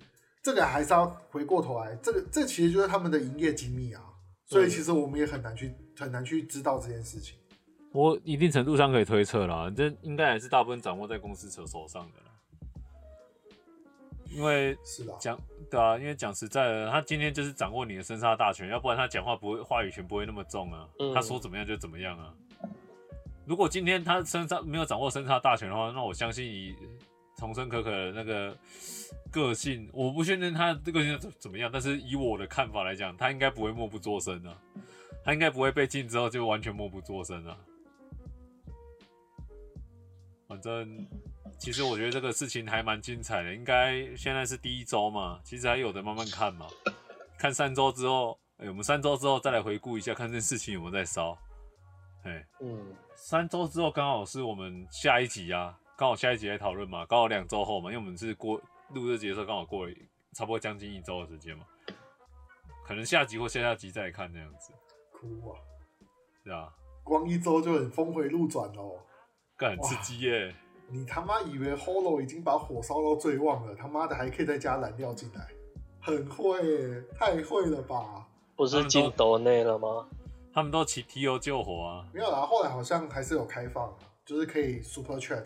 [0.42, 4.02] 这个还是要回过头来，这个这其实就是他们的营业机密啊。
[4.48, 7.38] 所以其实我们也很难去很难去知道这件事情。
[7.92, 12.32] 我一定程度上可以推测啦，这应该还是大部分掌握在公司手手上的啦。
[14.30, 15.38] 因为是的，讲
[15.70, 20.88] 对啊，因为讲实在的，他今天就是掌握你的生杀大权，要不然他讲话不会话语权不会那么重啊。
[21.00, 22.34] 嗯、他说怎么样就怎么样啊。
[23.46, 26.74] 如果今天他身上没有掌握生杀大权的话，那我相信以
[27.38, 28.58] 桐生可可的那个。
[29.30, 34.58] 个性我不确定他这个性怎怎么样，但是以我的看法来讲，他应该不会默不作声啊，
[35.24, 37.58] 他应该不会被禁之后就完全默不作声啊。
[40.48, 41.06] 反正
[41.60, 46.68] 其实我觉得这个事情还蛮精彩的，应该现在是第一周嘛，其实还有的慢慢看嘛，
[47.38, 51.38] 看三周之后，哎、欸，我们三周之后再来回顾一下，看这事情有没有在烧。
[52.24, 58.62] 哎，嗯，三周之后刚好是我们下一集啊，刚好下一集来讨论嘛，刚好两周后嘛，因为我们是过。
[58.94, 59.94] 录这集的时候刚好过了
[60.34, 61.66] 差不多将近一周的时间嘛，
[62.86, 64.72] 可能下集或下下集再看那样子。
[65.12, 65.60] 哭啊！
[66.42, 66.72] 是啊，
[67.04, 68.94] 光一周就很峰回路转哦，
[69.58, 70.56] 干很刺激耶！
[70.88, 75.50] 你他妈以为 Holo 已经把火烧到最旺了，他妈的还可以再加燃料进来，
[76.00, 78.26] 很会耶，太会了吧？
[78.56, 80.08] 不是进岛内了吗？
[80.54, 82.08] 他们都提提油救火啊？
[82.14, 83.94] 没有啦，后来好像还是有开放，
[84.24, 85.44] 就是可以 Super Chat。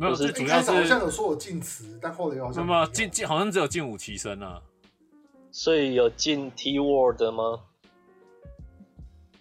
[0.00, 4.58] 没有，最主要是好像有说我禁词，但后来又好像没有禁禁，好像只有禁武齐声啊。
[5.52, 7.60] 所以有禁 T word 吗？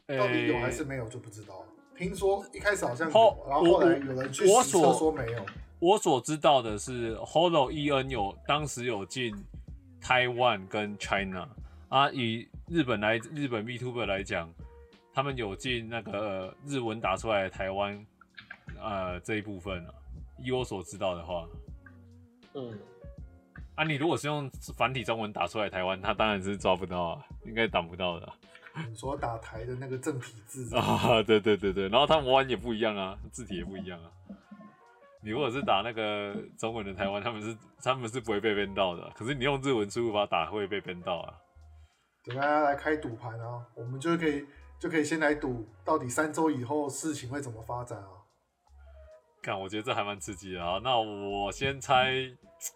[0.05, 1.63] 到底有还是没有就不知道。
[1.97, 5.45] 听说一开始好像有，然后后来有人去实测说没有。
[5.79, 9.33] 我所知道的是，Holo EN 有当时有进
[10.01, 11.47] 台湾跟 China
[11.87, 14.53] 啊，以日本来日本 VTuber 来讲，
[15.13, 18.05] 他们有进那个日文打出来的台湾
[18.77, 19.93] 呃这一部分啊。
[20.41, 21.47] 以我所知道的话，
[22.53, 22.79] 嗯，
[23.75, 28.35] 啊，你如果是用繁体中文打出来台湾，他当然是抓不到啊，应该挡不到的啊。
[28.87, 34.11] 你说打台的那个正体字啊，对对对对，然后他们玩也不一样啊，字体也不一样啊。
[35.21, 41.33] 你如果是打那个中文的台湾，他们是他们是不会被 ban 到的，可是你用日文输入法打会被 ban 到啊。
[42.23, 44.45] 等大家来开赌盘啊，我们就可以
[44.77, 48.18] 就可以先来赌，到底三周以后事情会怎么发展啊？
[49.41, 50.79] 看，我觉得这还蛮刺激的啊！
[50.83, 52.13] 那我先猜，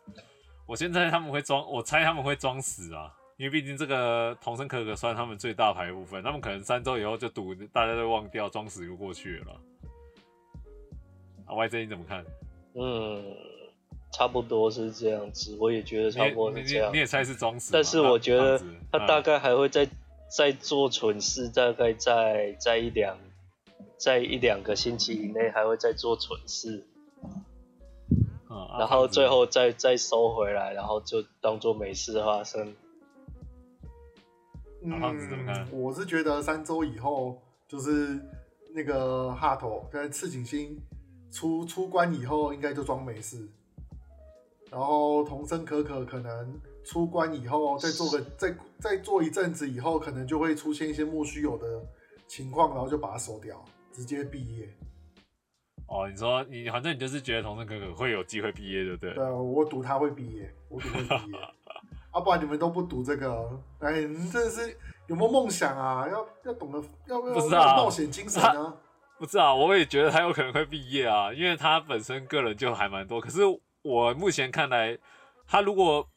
[0.65, 3.13] 我先猜他们会装，我猜他们会装死啊！
[3.37, 9.51] 因为毕竟这个童生可可算他们最大牌的部分，他们可能三周以后就赌，大家都忘掉，装死就过去了。
[11.45, 12.23] 啊，啊，YJ 你怎么看？
[12.75, 13.35] 嗯，
[14.11, 16.93] 差不多是这样子，我也觉得差不多是这样。
[16.93, 18.61] 你也猜是装死，但是我觉得
[18.91, 19.87] 他大概还会再
[20.35, 23.17] 再做蠢事，大概再再一两
[24.03, 26.85] 在一两个星期以内还会再做蠢事，
[28.49, 32.75] 嗯，然后最后再再收回来，然后就当做没事发生。
[34.81, 38.19] 嗯，我是觉得三周以后就是
[38.75, 40.77] 那个哈头跟赤井星
[41.31, 43.47] 出出关以后，应该就装没事。
[44.69, 51.81] 然后童生可可可能出关以后，再做个再再做一阵子以后，可能就会出现一些莫须有的
[52.27, 54.67] 情况，然后就把它收掉，直接毕业。
[55.87, 59.13] 哦，你说你反正你就是觉得童生哥哥会有机会毕业，对不对？
[59.13, 61.37] 对，我赌他会毕业，我赌会毕业。
[62.11, 63.47] 啊，不然你们都不赌这个，
[63.79, 64.75] 哎，你真的是
[65.07, 66.07] 有没有梦想啊？
[66.09, 68.75] 要要懂得要不要冒险精神啊？
[69.19, 73.21] 不是啊，我也觉得他有可能会毕业啊，因为他本身个人就还蛮多。
[73.21, 73.41] 可是
[73.83, 74.97] 我目前看来，
[75.47, 76.07] 他如果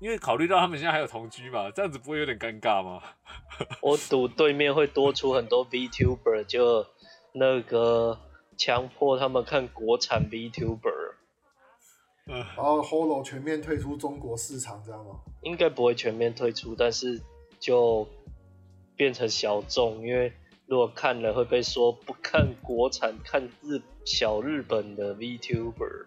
[0.00, 3.02] 因为考虑到他们现在还有同居嘛，这样子不会有点尴尬吗？
[3.82, 6.84] 我赌对面会多出很多 VTuber，就
[7.38, 8.18] 那个
[8.56, 11.14] 强迫他们看国产 VTuber。
[12.26, 15.20] 然后 Holo 全面退出中国市场，这样吗？
[15.42, 17.22] 应该不会全面退出，但是
[17.58, 18.06] 就
[18.96, 20.34] 变成小众，因为
[20.66, 26.06] 如果看了会被说不看国产，看日小日本的 VTuber。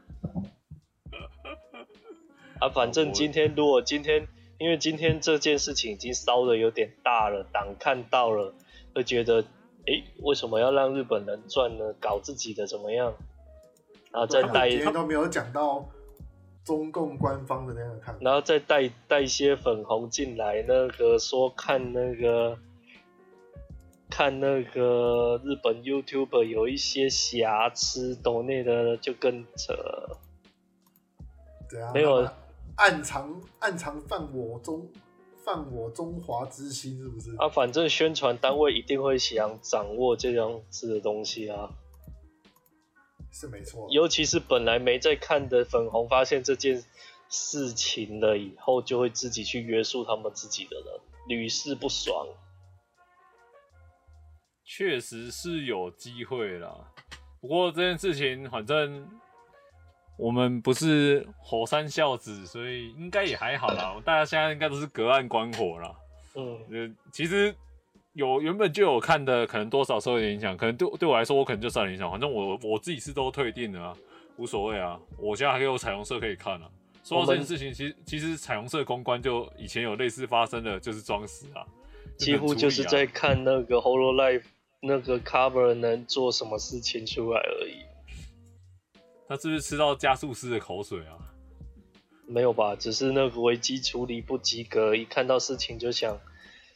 [2.59, 4.27] 啊，反正今天如果今天，
[4.59, 8.53] 因为今天这件事情已经烧的有点大了，党看到了
[8.93, 9.43] 会觉得，
[9.85, 11.93] 诶，为什么要让日本人赚呢？
[11.99, 13.13] 搞自己的怎么样？
[14.11, 15.85] 然后再带，今天都没有讲到。
[16.63, 22.55] 中共官方的那个看，然后再带带一些粉红进来，那个说看那个
[24.07, 29.73] 看那个日本 YouTuber 有一些瑕疵，抖内的就更扯。
[31.67, 32.29] 对啊，没有
[32.75, 34.87] 暗藏暗藏犯我中
[35.43, 37.35] 犯我中华之心，是不是？
[37.37, 41.69] 啊，反正宣传单位一定会想掌握这样子的东西啊。
[43.31, 46.83] 是没错，尤其是本来没在看的粉红，发现这件
[47.29, 52.27] 事情了以后，就会自己去约束他们自己的人，屡试不爽。
[54.65, 56.91] 确实是有机会啦，
[57.41, 59.07] 不过这件事情反正
[60.17, 63.95] 我们不是火山孝子，所以应该也还好啦。
[64.03, 65.95] 大家现在应该都是隔岸观火啦。
[66.35, 67.53] 嗯，其实。
[68.13, 72.11] 有原本就有看的，可能多少受一点影响，可能对对我来说，我可能就受影响。
[72.11, 73.97] 反正我我自己是都退订了啊，
[74.35, 74.99] 无所谓啊。
[75.17, 76.69] 我现在还有彩虹社可以看啊。
[77.05, 81.63] 说到这件事情，其实其实彩虹社公关就以前有类似发生的，就是装死啊，
[82.17, 84.43] 几乎就是在看那个 Hololive
[84.81, 87.77] 那个 cover 能做什么事情出来而已。
[89.31, 91.15] 他是不是吃到加速师的口水啊？
[92.27, 96.19] 没有吧，只是那个危机处理不及格，一看到事情就想。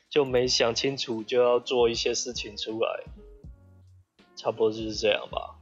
[0.08, 3.04] 就没想清楚就要做一些事情出来，
[4.38, 5.60] 差不多就是这样吧。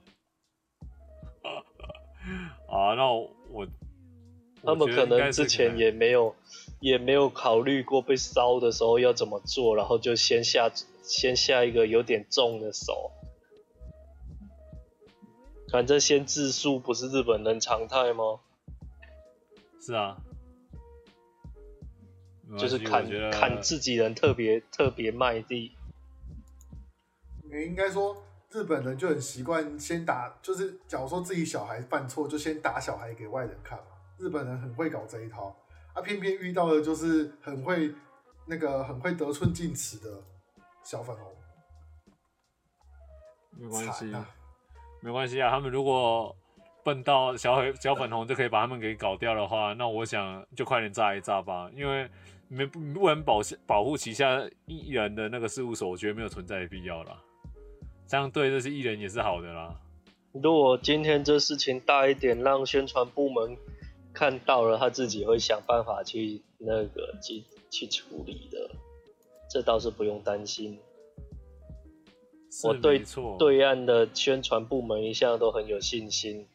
[2.70, 3.68] 啊，那我，我
[4.62, 6.36] 他们可能之前也没有
[6.80, 10.70] 也没有考虑过被烧的时候要怎么做，然后就先下
[11.02, 13.12] 先下一个有点重的手。
[15.74, 18.40] 反正先自述不是日本人常态吗？
[19.82, 20.16] 是啊。
[22.60, 25.76] 就是砍砍自己人特别特别卖力。
[27.42, 33.86] 你应该说日本人就很习惯先打，就是假如说自己小孩犯错，就先打小孩给外人看嘛。
[34.20, 35.58] 日本人很会搞这一套，
[35.94, 37.96] 啊，偏偏遇到的就是很会
[38.46, 40.22] 那个很会得寸进尺的
[40.84, 41.36] 小粉红。
[43.58, 44.30] 没关系，啊、
[45.04, 45.50] 没关系啊。
[45.50, 46.36] 他们如果
[46.84, 52.10] 笨到小黑小粉红就可以把他们给搞掉的话，那我想就快点炸一炸吧，因为。
[52.50, 57.18] 没不不能保保护旗下艺人的那个事务所，我觉得没有存在的必要啦。
[58.06, 59.76] 这样对这些艺人也是好的啦。
[60.34, 63.58] 如果今天这事情大一点，让宣传部门
[64.14, 68.70] 看到了，他自己会想办法去那个去去处理的，
[69.50, 70.78] 这倒是不用担心。
[72.64, 73.04] 我对
[73.40, 76.46] 对岸的宣传部门一向都很有信心。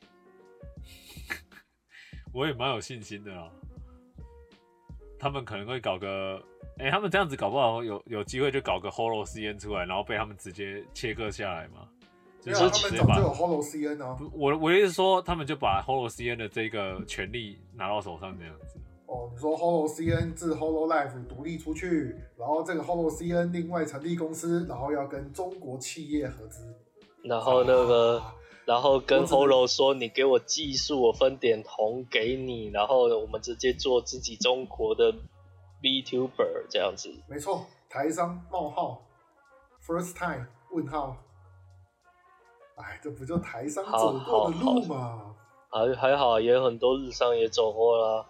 [2.32, 3.50] 我也蛮有信心的啦。
[5.18, 6.40] 他们可能会搞个，
[6.78, 11.88] 哎、欸，他们这样子搞不好有有机会就搞个 Holo CN 出来，然后被他们直接切割下来嘛？
[12.44, 14.16] 没有，他们早就有 Holo CN 啊。
[14.32, 18.78] 我我意思是说，他们就把 Holo CN 的这个权利拿到手上这样子。
[19.09, 26.74] 哦，你说 Holo CN 自 Holo Life 独立出去，然后这个 Holo CN 另外成立公司，然后要跟中国企业合资，
[27.22, 28.22] 然后那个
[28.66, 35.10] 然后跟 Holo 说：“你给我技术，我分点红给你，然后我们直接做自己中国的
[35.80, 39.02] VTuber 这样子。”没错，台商冒号
[39.82, 41.16] First time 问号，
[42.76, 45.35] 哎，这不就台商走过的路吗？
[45.70, 48.26] 还还好，也有很多日商也走过了。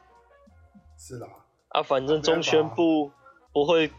[0.98, 1.28] 是啦。
[1.68, 3.12] 啊，反正中宣部
[3.52, 3.90] 不会。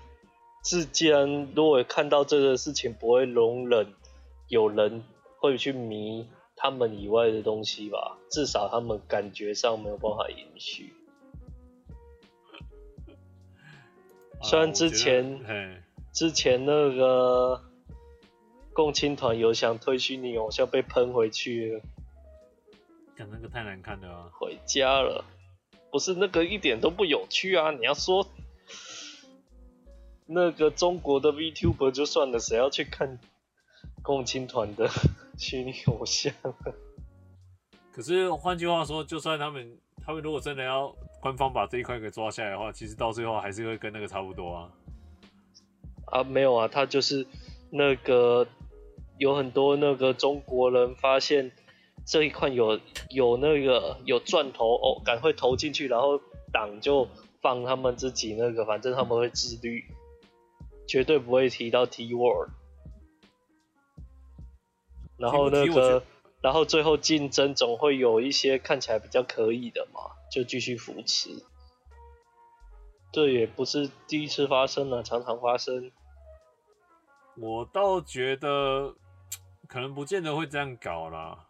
[0.62, 3.94] 既然，如果看到这个事情，不会容忍
[4.50, 5.06] 有人
[5.38, 6.28] 会去迷
[6.58, 8.18] 他们以外的东西吧？
[8.30, 10.94] 至少他们感觉上没有办法允许。
[14.44, 15.82] 虽然之前，
[16.12, 17.64] 之前那个
[18.74, 21.82] 共青团有想推虚拟偶像被喷回去了，
[23.18, 24.30] 讲那个太难看了啊！
[24.34, 25.24] 回家了，
[25.92, 27.72] 不是那个一点都不有趣啊！
[27.72, 28.28] 你要说。
[30.32, 33.18] 那个中国的 VTuber 就算了，谁要去看
[34.04, 34.88] 共青团的
[35.40, 36.32] 虚拟偶像？
[37.92, 44.70] 可是换句话说，就算他们他们如果真的要官方把这一块给抓下来的话，其实到最后还是会跟那个差不多啊。
[46.06, 47.26] 啊，没有啊，他就是
[47.72, 48.48] 那个
[49.18, 51.52] 有很多那个中国人发现
[52.06, 56.20] 这一块有有那个有钻头哦，赶快投进去，然后
[56.52, 57.08] 党就
[57.42, 59.86] 放他们自己那个，反正他们会自律。
[60.88, 62.50] 绝对不会提到 T word，
[65.18, 66.04] 然后那个，
[66.42, 70.02] 然后最后竞争总会有一些看起来比较可以的嘛，
[70.32, 71.46] 就继续扶持。
[73.12, 75.92] 这也不是第一次发生了，常常发生。
[77.38, 78.96] 我倒觉得
[79.70, 81.49] 可能不见得会这样搞啦，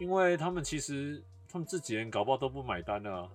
[0.00, 3.28] 因为他们其实他们自己人搞不好都不买单啊。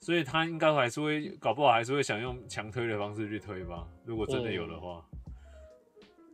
[0.00, 3.84] 所以他应该还是会，搞不好还是会想用强推的方式去推吧。
[4.04, 5.04] 如果真的有的话，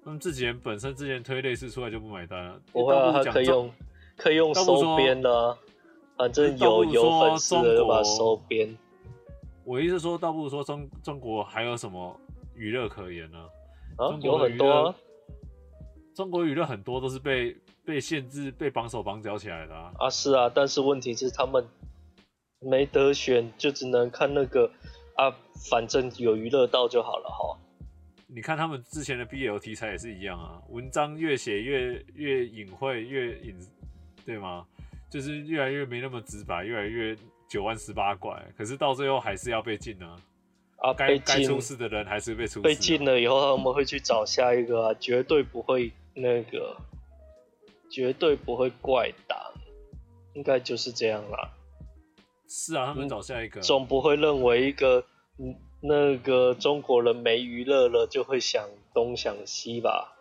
[0.05, 2.60] 他们自己人本身之前推类似出来就不买单了。
[2.72, 3.70] 不会啊，他可以用
[4.16, 5.59] 可以用收编的啊，
[6.18, 8.76] 反正有有粉丝的就把收编。
[9.64, 12.20] 我意思说，倒不如说中中国还有什么
[12.55, 13.39] 娱乐可言呢？
[13.97, 14.94] 啊，有很多啊。
[16.14, 19.93] 中国娱乐很多都是被被限制、被绑手绑脚起来的啊。
[19.98, 21.65] 啊，是啊，但是问题是他们。
[22.66, 24.70] 没得选，就只能看那个
[25.16, 25.28] 啊，
[25.70, 27.59] 反正有娱乐到就好了哈。
[28.27, 33.55] 你看他们之前的 BL 题材也是一样啊，文章越写越越隐晦，越隐，
[34.24, 34.65] 对吗？
[35.11, 37.15] 就是越来越没那么直白，越来越
[37.51, 40.16] 九弯十八拐，可是到最后还是要被禁啊。
[40.77, 42.62] 啊，该该出事的人还是被出事啊。
[42.62, 46.74] 被禁了以后，他们会去找下一个啊，绝对不会那个，
[47.94, 49.38] 绝对不会怪党，
[50.32, 51.52] 应该就是这样啦。
[52.48, 55.04] 是啊，他们找下一个，总不会认为一个
[55.38, 60.16] 嗯那个中国人没娱乐了，就会想东想西吧，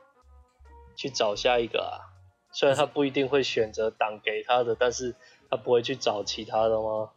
[0.96, 2.14] 去找下一个啊。
[2.52, 5.16] 虽然他不一定会选择党给他的，但是
[5.50, 7.10] 他不会去找其他的吗？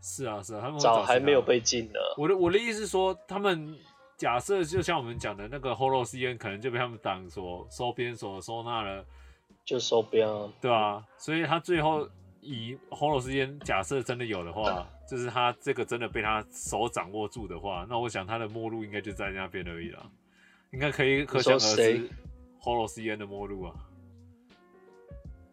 [0.00, 2.00] 是啊，是啊，他们找还没有被禁的。
[2.16, 3.78] 我的我的意思是说，他们
[4.16, 9.04] 假设就像我们讲的那个 HoloCN 可能就被他们党所收编所收纳了，
[9.66, 12.08] 就收编了，对啊，所以他最后。
[12.48, 20.08] 以 HoloCN 假设真的有的话，就是他这个真的被他手掌握住的话，那我想他的末路应该就在那边而已了，
[20.70, 22.08] 应该可以可想而知
[22.62, 23.74] HoloCN 的末路啊。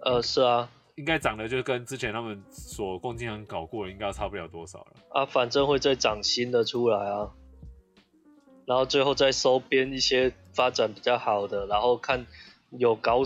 [0.01, 4.93] 呃，是啊，应该涨的就跟之前他们所共经常搞过的，应该差不了多少了。
[5.09, 7.31] 啊，反正会再涨新的出来啊，
[8.67, 12.27] 然后最后再收编一些发展比较好的，然后看
[12.69, 13.23] 有搞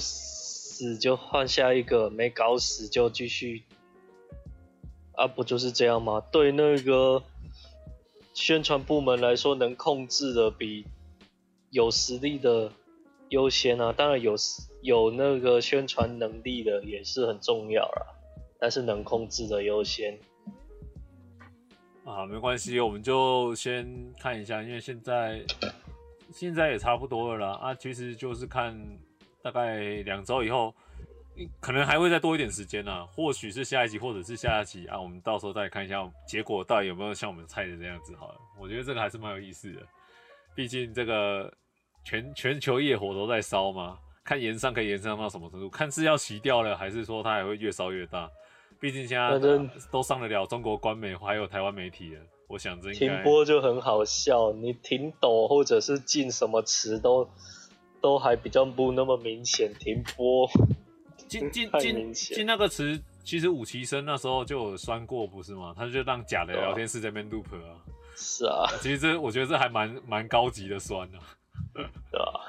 [0.77, 0.95] 死。
[0.95, 3.63] 就换下一个，没搞死就继续，
[5.13, 6.21] 啊，不就是这样吗？
[6.31, 7.23] 对那个
[8.35, 10.85] 宣传部门来说，能控制的比
[11.71, 12.71] 有实力的
[13.29, 13.91] 优先啊。
[13.91, 14.35] 当然有
[14.83, 18.13] 有那个宣传能力的也是很重要啊，
[18.59, 20.19] 但是能控制的优先。
[22.05, 25.43] 啊，没关系，我们就先看一下，因为现在
[26.31, 27.57] 现在也差不多了啦。
[27.57, 28.77] 啊，其实就是看。
[29.47, 30.73] 大概两周以后，
[31.61, 33.05] 可能还会再多一点时间呢、啊。
[33.05, 34.99] 或许是下一集，或者是下一集啊。
[34.99, 38.13] 我们到时候再看一下结果到底有没有像我们猜的这样子。
[38.17, 39.81] 好了，我觉得这个还是蛮有意思的。
[40.53, 41.49] 毕竟这个
[42.03, 45.69] 全全球业火都在烧嘛，看延上可以延上到什么程度？
[45.69, 48.29] 看是要熄掉了，还是说它还会越烧越大？
[48.81, 49.39] 毕竟现在
[49.89, 52.21] 都上得了中国官媒，还有台湾媒体了。
[52.49, 57.29] 我想这应该停播就很好笑，你停抖或者是进什么词都。
[58.01, 60.49] 都还比较不那么明显，停播，
[61.27, 65.73] 进进进进那个词，其实武其生那时候就有酸过，不是吗？
[65.75, 67.75] 他就让假的聊天室这边 loop 啊。
[68.15, 71.19] 是啊，其实这我觉得这还蛮蛮高级的酸呢，
[71.73, 71.83] 对
[72.19, 72.41] 啊。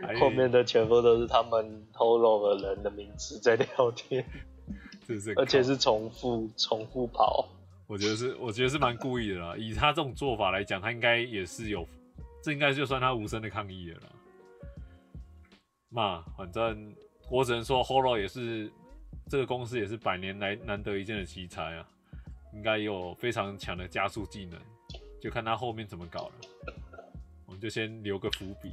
[0.20, 4.24] 后面的全部都是他们 Holo 的人的名字在聊天，
[5.04, 7.48] 是是而且是重复重复跑。
[7.88, 9.56] 我觉得是，我觉得是蛮故意的啦。
[9.56, 11.84] 以他这种做法来讲，他应该也是有，
[12.44, 14.06] 这应该就算他无声的抗议了啦。
[15.90, 16.94] 嘛，反正
[17.30, 18.70] 我只能说，Holo 也是
[19.28, 21.88] 这个公司也是百年来难得一见的奇才啊，
[22.52, 24.60] 应该有非常强的加速技能，
[25.20, 26.34] 就看他后面怎么搞了。
[27.46, 28.70] 我们就先留个伏笔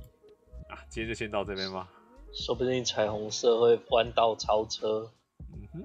[0.69, 1.89] 啊，今天就先到这边吧。
[2.33, 5.09] 说不定彩虹社会弯道超车。
[5.53, 5.83] 嗯哼。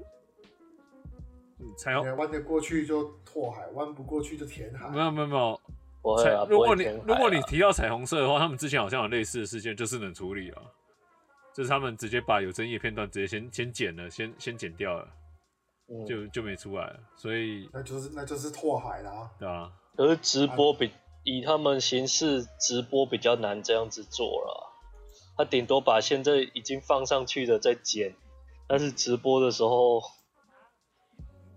[1.76, 4.88] 彩虹弯得过去就拓海，弯不过去就填海。
[4.90, 5.60] 没有没有没有。
[6.22, 10.62] 彩如果你如果你提到彩虹社的话，他们之前好像有类似的事件，就是能处理了，
[11.54, 15.08] 就是他们直接把有争议的片段直接先先剪了，先先剪掉了，
[15.88, 17.00] 嗯、就就没出来了。
[17.16, 19.72] 所以那就是那就是拓海啦，对啊。
[19.96, 20.92] 可是直播比、啊、
[21.24, 24.72] 以他们形式直播比较难这样子做了，
[25.36, 28.14] 他顶多把现在已经放上去的再剪，
[28.68, 30.02] 但是直播的时候。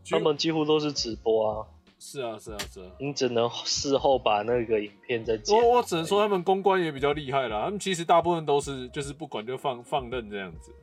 [0.10, 1.68] 他们几乎都是直播啊，
[2.06, 5.58] 是啊是啊是啊，你只能事后把那个影片再剪。
[5.58, 10.76] 我我只能说他们公关也比较厉害啦，他们其实大部分都是就是不管就放放任这样子，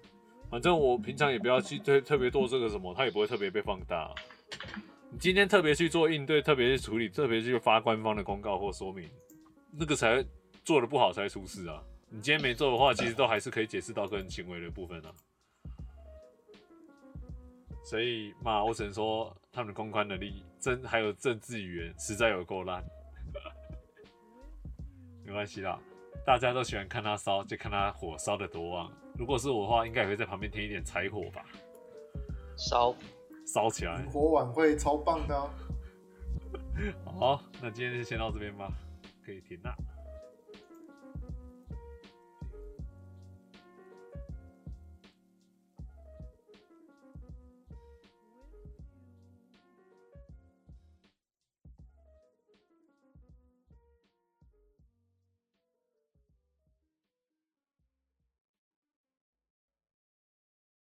[0.48, 4.10] 反正我平常也不要去特特别做这个什么，他也不会特别被放大。
[5.10, 9.06] 你今天特别去做应对，特别去处理，特别去发官方的公告或说明，
[9.76, 10.24] 那个才
[10.64, 11.82] 做的不好才出事啊。
[12.08, 15.12] 你今天没做的话，其实都还是可以解释到个人行为的部分啊。
[17.84, 22.84] 所以嘛，我只能说他们的公关能力真还有政治语言实在有够烂。
[25.24, 25.78] 没关系啦，
[26.24, 28.92] 大家都喜欢看他烧，就看他火烧的多旺。
[29.16, 31.44] 如果是我的话，应该也会在旁边添一点柴火吧，
[32.56, 32.94] 烧
[33.46, 34.02] 烧起来。
[34.06, 35.50] 火晚会超棒的。
[37.04, 38.72] 好，那今天就先到这边吧，
[39.24, 39.74] 可以停了。